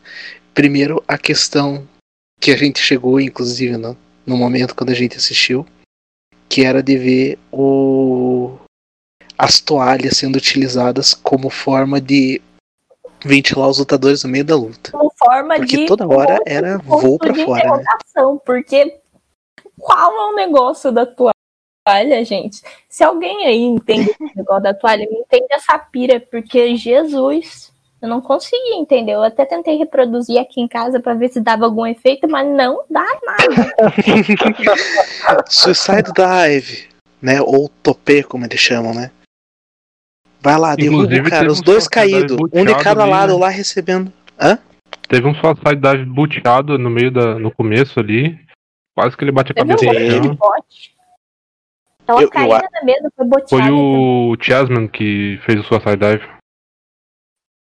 [0.52, 1.86] Primeiro, a questão
[2.40, 3.96] que a gente chegou, inclusive, no,
[4.26, 5.66] no momento quando a gente assistiu,
[6.48, 8.58] que era de ver o
[9.36, 12.40] as toalhas sendo utilizadas como forma de
[13.24, 14.92] ventilar os lutadores no meio da luta.
[14.92, 17.84] Como forma Porque de toda hora era voo pra de fora, né?
[18.44, 19.00] porque
[19.78, 21.34] qual é o negócio da toalha,
[22.24, 22.62] gente?
[22.88, 28.08] Se alguém aí entende esse negócio da toalha, me entende essa pira, porque Jesus, eu
[28.08, 29.12] não consegui entender.
[29.12, 32.84] Eu até tentei reproduzir aqui em casa pra ver se dava algum efeito, mas não
[32.88, 33.84] dá nada.
[35.48, 36.88] Suicide Dive,
[37.20, 37.42] né?
[37.42, 39.10] Ou topê, como eles chamam, né?
[40.40, 43.38] Vai lá, derruba o cara, os dois caídos, um de cada lado né?
[43.40, 44.12] lá recebendo.
[45.08, 47.38] Teve um Suicide Dive buteado no meio da.
[47.38, 48.38] no começo ali.
[48.94, 50.38] Quase que ele bate a Teve um cabeça no de chão.
[52.04, 53.48] Então Eu- a caída na mesa foi boteada.
[53.48, 53.72] Foi também.
[53.74, 56.28] o Chasman que fez o Suicide Dive.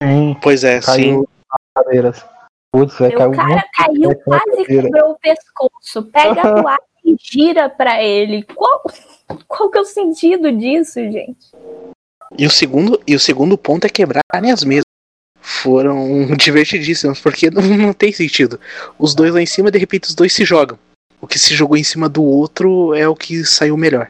[0.02, 0.86] Sim, Pois é, sim.
[0.86, 2.26] caiu nas cadeiras.
[2.72, 6.04] Putz, caiu cara caiu, é, quase quebrou o pescoço.
[6.12, 8.44] Pega a toalha e gira pra ele.
[8.44, 8.84] Qual,
[9.48, 11.48] qual que é o sentido disso, gente?
[12.38, 14.84] E o segundo, e o segundo ponto é quebrarem as mesas.
[15.42, 18.60] Foram divertidíssimos, porque não, não tem sentido.
[18.98, 20.78] Os dois lá em cima, de repente, os dois se jogam.
[21.20, 24.10] O que se jogou em cima do outro é o que saiu melhor.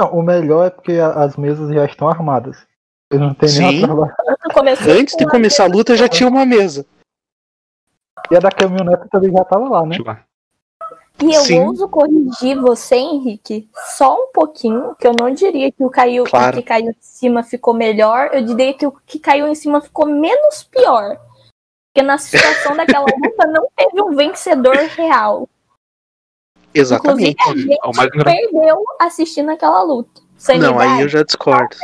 [0.00, 2.66] Não, o melhor é porque as mesas já estão armadas.
[3.12, 3.60] Eles não tem Sim.
[3.60, 3.84] nem
[4.88, 6.86] Antes de com começar a luta, já tinha uma mesa.
[8.30, 9.96] E a da caminhonete também já tava lá, né?
[9.98, 11.28] Eu.
[11.28, 11.60] E eu Sim.
[11.60, 16.56] ouso corrigir você, Henrique, só um pouquinho, que eu não diria que o, caiu, Claro.
[16.56, 19.82] o que caiu em cima ficou melhor, eu diria que o que caiu em cima
[19.82, 21.20] ficou menos pior.
[21.92, 25.46] Porque na situação daquela luta não teve um vencedor real.
[26.74, 27.36] Exatamente.
[27.40, 30.20] Inclusive, a É o gente mais engra- perdeu assistindo aquela luta.
[30.58, 31.76] Não, aí eu já discordo.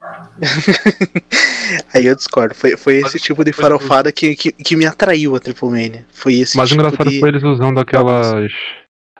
[1.92, 2.54] aí eu discordo.
[2.54, 6.06] Foi, foi esse tipo de farofada que, que, que me atraiu a Triple Mania.
[6.12, 7.18] Foi esse Mas o tipo engraçado de...
[7.20, 8.50] foi eles usando aquelas.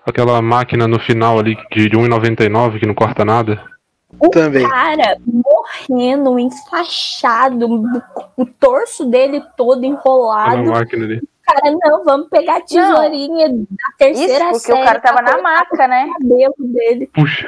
[0.04, 3.60] aquela máquina no final ali de, de 1,99 que não corta nada.
[4.20, 4.68] o Também.
[4.68, 7.66] cara morrendo, enfaixado,
[8.36, 10.62] o torso dele todo enrolado.
[11.46, 14.80] Cara, não, vamos pegar a tesourinha da Isso, terceira porque série.
[14.80, 16.06] o cara tava na maca, né?
[16.06, 17.10] o cabelo dele.
[17.14, 17.46] Puxa,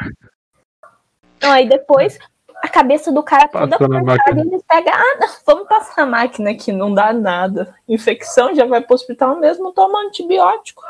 [1.37, 2.19] Então, aí depois
[2.63, 6.03] a cabeça do cara toda Passando a cortada e eles pegam, ah, não, vamos passar
[6.03, 7.75] a máquina aqui, não dá nada.
[7.89, 10.83] Infecção já vai pro hospital mesmo, toma antibiótico.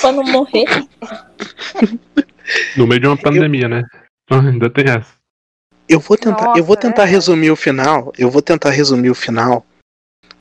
[0.00, 0.66] pra não morrer.
[2.76, 3.82] no meio de uma pandemia, né?
[4.30, 5.12] Ainda tem essa.
[5.88, 7.06] Eu vou tentar, eu vou Nossa, tentar é.
[7.06, 8.12] resumir o final.
[8.18, 9.64] Eu vou tentar resumir o final.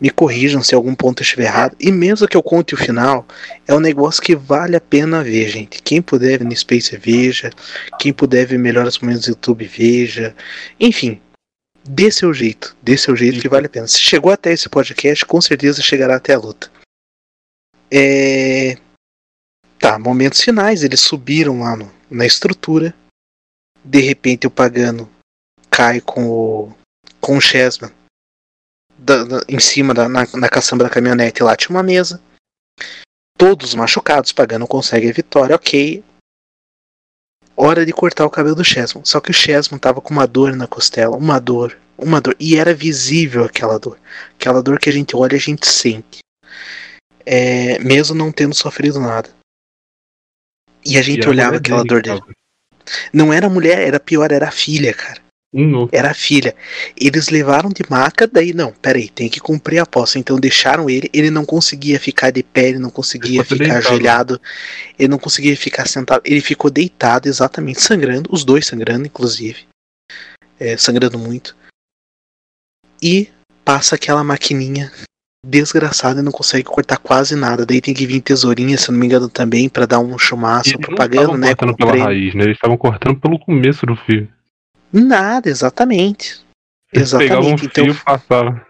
[0.04, 1.78] Me corrijam se algum ponto estiver errado.
[1.80, 3.26] E mesmo que eu conte o final,
[3.66, 5.82] é um negócio que vale a pena ver, gente.
[5.82, 7.50] Quem puder ver no Space veja.
[7.98, 10.36] Quem puder ver melhores momentos do YouTube veja.
[10.78, 11.22] Enfim,
[11.88, 12.76] dê seu jeito.
[12.82, 13.88] Dê seu jeito que vale a pena.
[13.88, 16.70] Se chegou até esse podcast, com certeza chegará até a luta.
[17.90, 18.78] É...
[19.80, 20.84] Tá, momentos finais.
[20.84, 22.94] Eles subiram lá no- na estrutura.
[23.86, 25.10] De repente o Pagano
[25.70, 26.74] cai com o
[27.22, 27.92] com o Chessman
[28.98, 32.22] da- da- em cima da, na, na caçamba da caminhonete lá tinha uma mesa.
[33.38, 36.04] Todos machucados Pagano consegue a vitória ok.
[37.56, 40.56] Hora de cortar o cabelo do Chessman só que o Chessman tava com uma dor
[40.56, 42.36] na costela uma dor uma dor.
[42.40, 44.00] E era visível aquela dor.
[44.36, 46.20] Aquela dor que a gente olha e a gente sente.
[47.26, 49.30] É, mesmo não tendo sofrido nada.
[50.84, 52.20] E a E gente a olhava aquela dor dele.
[53.14, 55.22] não era mulher, era pior, era a filha, cara.
[55.92, 56.56] Era a filha.
[57.00, 60.18] Eles levaram de maca, daí não, peraí, tem que cumprir a aposta.
[60.18, 63.78] Então deixaram ele, ele não conseguia ficar de pé, ele não conseguia Ele ficar deitado.
[63.88, 64.42] ajoelhado,
[64.98, 69.68] ele não conseguia ficar sentado, ele ficou deitado exatamente, sangrando, os dois sangrando, inclusive.
[70.60, 71.56] É, sangrando muito.
[73.02, 73.30] E
[73.64, 74.92] passa aquela maquininha
[75.46, 77.66] desgraçado e não consegue cortar quase nada.
[77.66, 80.80] Daí tem que vir tesourinha, se não me engano, também, pra dar um chumaço Eles
[80.80, 81.48] não propaganda, estavam né?
[81.56, 82.44] cortando pela raiz, né?
[82.44, 84.28] Eles estavam cortando pelo começo do fio.
[84.94, 86.46] Nada, exatamente.
[86.94, 87.66] Eles pegavam um Exatamente.
[87.66, 88.62] Então, fio e passavam.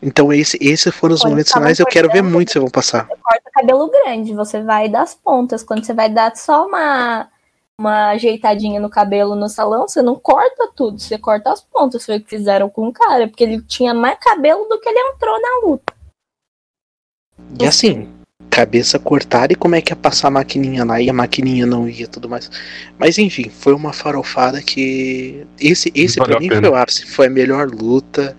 [0.00, 1.80] então esse, esses foram os Quando momentos estavam finais.
[1.80, 3.08] Eu quero ver muito se vão passar.
[3.08, 5.64] corta cabelo grande, você vai das pontas.
[5.64, 7.28] Quando você vai dar só uma,
[7.76, 12.06] uma ajeitadinha no cabelo no salão, você não corta tudo, você corta as pontas.
[12.06, 15.00] Foi o que fizeram com o cara, porque ele tinha mais cabelo do que ele
[15.00, 15.92] entrou na luta.
[17.60, 18.08] E assim,
[18.52, 21.88] cabeça cortada e como é que ia passar a maquininha lá e a maquininha não
[21.88, 22.50] ia e tudo mais.
[22.98, 25.46] Mas enfim, foi uma farofada que.
[25.58, 27.06] Esse, esse pra mim foi o ápice.
[27.06, 28.36] Foi a melhor luta.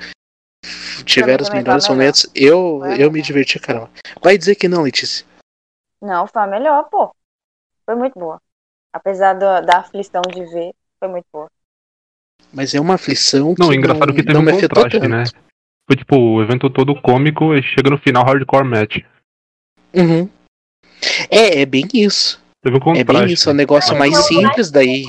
[1.04, 1.96] Tiveram os melhores melhor.
[1.98, 2.30] momentos.
[2.36, 3.12] Eu, Foi a eu melhor.
[3.12, 3.90] me diverti, caramba.
[4.22, 5.26] Vai dizer que não, Letícia.
[6.00, 7.14] Não, foi a melhor, pô.
[7.86, 8.40] Foi muito boa.
[8.94, 11.50] Apesar da, da aflição de ver, foi muito boa.
[12.54, 15.10] Mas é uma aflição que Não, engraçado que teve não um me afetou contraste, tanto.
[15.10, 15.24] né?
[15.88, 18.98] Foi tipo, o evento todo cômico e chega no final hardcore match.
[19.96, 20.30] Uhum.
[21.30, 22.42] É, é bem isso.
[22.62, 23.50] Teve um É bem isso.
[23.50, 25.06] É um negócio mais simples daí.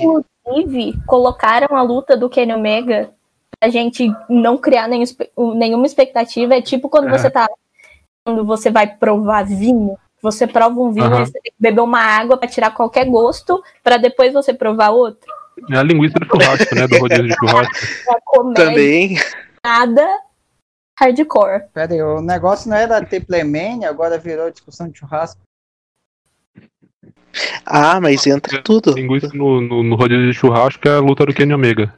[0.46, 3.10] Inclusive, colocaram a luta do Kenny Omega
[3.58, 5.04] pra gente não criar nenhum
[5.54, 6.54] nenhuma expectativa.
[6.54, 7.18] É tipo quando É.
[7.18, 7.48] você tá.
[8.24, 12.00] Quando você vai provar vinho, você prova um vinho e você tem que beber uma
[12.00, 15.30] água pra tirar qualquer gosto, pra depois você provar outro.
[15.70, 16.86] É a linguiça do churrasco, né?
[16.88, 18.52] Do rodízio de churrasco.
[18.54, 19.16] Também.
[19.62, 20.04] nada
[20.98, 21.64] hardcore.
[21.72, 25.40] Pera aí, o negócio não era ter Playman, agora virou discussão de churrasco.
[27.66, 28.92] Ah, mas entra tudo.
[28.94, 31.92] Linguiça no, no, no rodízio de churrasco é a luta do Kenny Omega.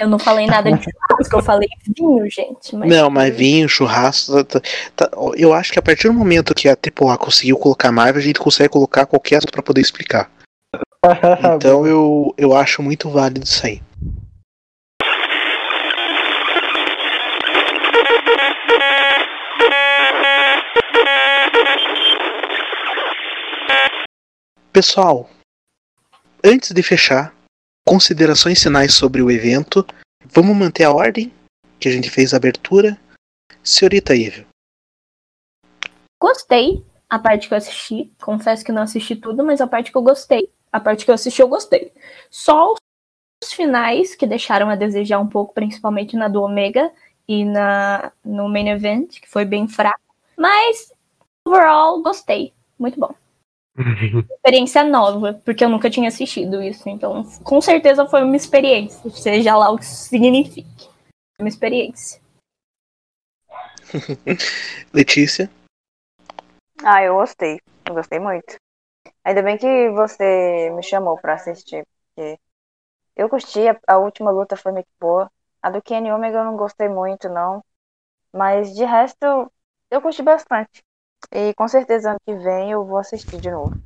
[0.00, 2.74] Eu não falei nada de churrasco, eu falei vinho, gente.
[2.76, 4.44] Mas Não, mas vinho, churrasco.
[4.44, 4.60] tá-
[4.94, 8.24] tá- eu acho que a partir do momento que a AAA conseguiu colocar Marvel, a
[8.24, 10.30] gente consegue colocar qualquer assunto pra poder explicar.
[11.56, 13.80] Então eu, eu acho muito válido isso aí.
[24.78, 25.28] Pessoal,
[26.44, 27.34] antes de fechar,
[27.84, 29.84] considerações finais sobre o evento.
[30.26, 31.34] Vamos manter a ordem
[31.80, 32.96] que a gente fez a abertura.
[33.60, 34.46] Senhorita Ivy.
[36.22, 36.86] gostei.
[37.10, 40.02] A parte que eu assisti, confesso que não assisti tudo, mas a parte que eu
[40.02, 40.48] gostei.
[40.72, 41.92] A parte que eu assisti, eu gostei.
[42.30, 42.72] Só
[43.42, 46.88] os finais que deixaram a desejar um pouco, principalmente na do Omega
[47.26, 50.14] e na, no main event, que foi bem fraco.
[50.36, 50.92] Mas,
[51.44, 52.54] overall, gostei.
[52.78, 53.12] Muito bom.
[54.34, 56.88] Experiência nova, porque eu nunca tinha assistido isso.
[56.88, 60.88] Então, com certeza foi uma experiência, seja lá o que isso signifique.
[61.38, 62.20] Uma experiência.
[64.92, 65.50] Letícia.
[66.82, 67.60] Ah, eu gostei.
[67.86, 68.56] Eu gostei muito.
[69.24, 72.38] Ainda bem que você me chamou pra assistir, porque
[73.16, 75.30] eu curti, a, a última luta foi muito boa.
[75.62, 77.64] A do Kenny Omega eu não gostei muito, não.
[78.32, 79.50] Mas de resto,
[79.90, 80.82] eu curti bastante.
[81.32, 83.76] E com certeza ano que vem eu vou assistir de novo.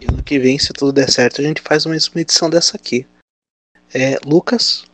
[0.00, 2.76] E ano que vem, se tudo der certo, a gente faz mais uma edição dessa
[2.76, 3.06] aqui.
[3.94, 4.84] É, Lucas.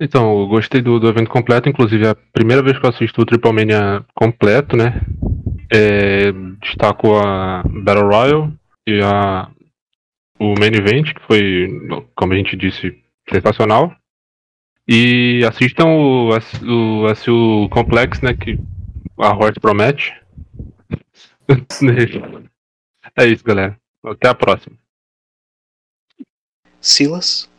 [0.00, 3.20] Então, eu gostei do, do evento completo, inclusive é a primeira vez que eu assisto
[3.20, 5.00] o Triple Mania completo, né?
[5.70, 6.30] É,
[6.62, 8.52] destaco a Battle Royale
[8.86, 9.50] e a,
[10.38, 11.68] o Main Event, que foi,
[12.14, 12.96] como a gente disse,
[13.28, 13.92] sensacional.
[14.86, 18.34] E assistam o, o SU Complex, né?
[18.34, 18.58] Que
[19.18, 20.14] a Hort promete.
[23.16, 23.78] é isso, galera.
[24.04, 24.76] Até a próxima.
[26.80, 27.50] Silas.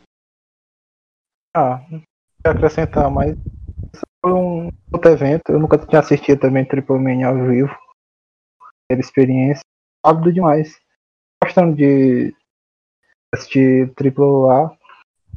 [1.54, 2.02] Ah, não
[2.42, 3.36] quero acrescentar mais.
[4.24, 5.50] Foi um outro evento.
[5.50, 7.76] Eu nunca tinha assistido também Triple Mania ao vivo.
[8.90, 9.62] Era experiência.
[10.04, 10.78] Rápido demais.
[11.42, 12.34] Gostando de
[13.34, 14.76] assistir Triple A.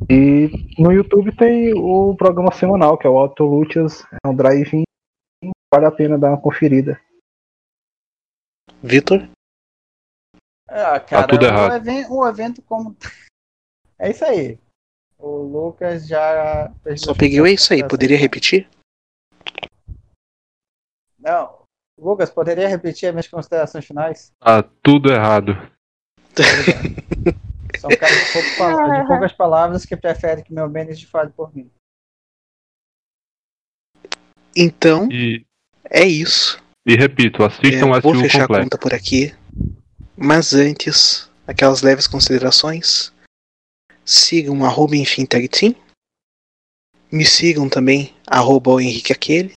[0.09, 0.49] E
[0.79, 4.05] no YouTube tem o programa semanal, que é o Auto Luchas.
[4.23, 4.83] É um drive-in.
[5.73, 7.01] Vale a pena dar uma conferida.
[8.83, 9.27] Vitor.
[10.69, 11.73] Ah, cara, tudo o errado.
[11.73, 12.95] evento, o evento como.
[13.99, 14.59] É isso aí.
[15.17, 16.69] O Lucas já.
[16.97, 17.87] Só peguei o é isso aí.
[17.87, 18.67] Poderia repetir?
[21.17, 21.63] Não.
[21.97, 24.31] Lucas, poderia repetir as minhas considerações finais?
[24.39, 25.53] Tá tudo errado.
[27.79, 31.31] São um cara de, pouco pala- de poucas palavras que prefere que meu Mendes fale
[31.31, 31.71] por mim.
[34.57, 35.45] Então, E,
[35.89, 36.61] é isso.
[36.85, 39.33] e repito, assistam É, o vou fechar a conta por aqui.
[40.15, 43.11] Mas antes, aquelas leves considerações.
[44.05, 45.75] Sigam o arroba enfim tag team.
[47.11, 49.53] Me sigam também, arroba o Henrique Aquele.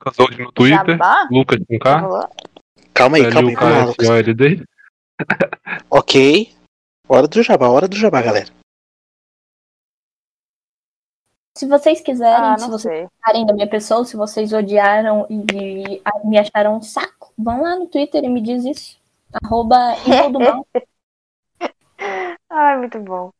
[0.00, 1.28] Casold no Twitter, Jabá?
[1.30, 2.30] Lucas com K?
[2.92, 4.32] Calma aí, calma aí, LUKSOLD.
[4.32, 4.66] Lucas.
[5.90, 6.54] Ok.
[7.08, 8.48] Hora do jabá, hora do jabá, galera.
[11.56, 16.26] Se vocês quiserem, Ah, se vocês gostarem da minha pessoa, se vocês odiaram e a-
[16.26, 18.98] me acharam um saco, vão lá no Twitter e me diz isso.
[19.42, 20.66] Arroba Evil do Mal.
[22.50, 23.30] Ai, muito bom.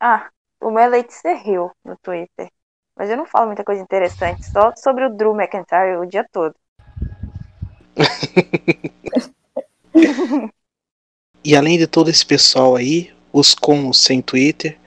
[0.00, 0.30] Ah,
[0.62, 1.04] o meu é
[1.46, 2.50] Hill no Twitter.
[2.96, 6.54] Mas eu não falo muita coisa interessante, só sobre o Drew McIntyre o dia todo.
[11.44, 14.78] E além de todo esse pessoal aí, os com os sem Twitter,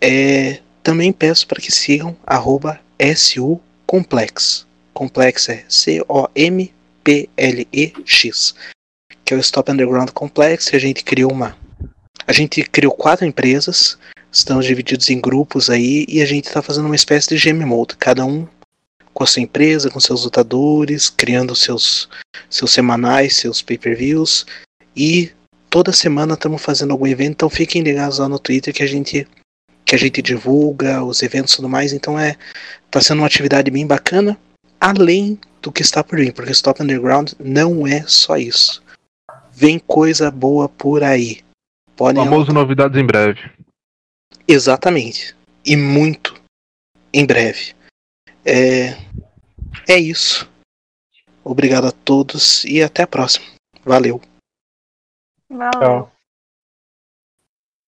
[0.00, 2.78] é, também peço para que sigam arroba
[3.16, 4.64] SU Complex.
[4.94, 6.14] Complex é C-O-M-P-L-E-X.
[9.24, 11.58] Que é o Stop Underground Complex, que a gente criou uma.
[12.24, 13.98] A gente criou quatro empresas,
[14.30, 17.96] estamos divididos em grupos aí, e a gente está fazendo uma espécie de GM Mode,
[17.96, 18.46] cada um
[19.12, 22.08] com a sua empresa, com seus lutadores, criando seus,
[22.48, 24.46] seus semanais, seus pay-per-views,
[24.94, 25.32] e
[25.68, 29.26] toda semana estamos fazendo algum evento, então fiquem ligados lá no Twitter que a gente
[29.86, 32.36] que a gente divulga os eventos e tudo mais, então é
[32.90, 34.36] tá sendo uma atividade bem bacana,
[34.80, 38.82] além do que está por vir, porque Stop Underground não é só isso.
[39.52, 41.40] Vem coisa boa por aí.
[41.96, 43.40] Podem Famoso novidades em breve.
[44.46, 45.34] Exatamente.
[45.64, 46.34] E muito
[47.12, 47.74] em breve.
[48.44, 48.96] É,
[49.88, 50.48] é isso.
[51.42, 53.46] Obrigado a todos e até a próxima.
[53.84, 54.20] Valeu.
[55.48, 55.80] Valeu.
[55.80, 56.15] Tchau.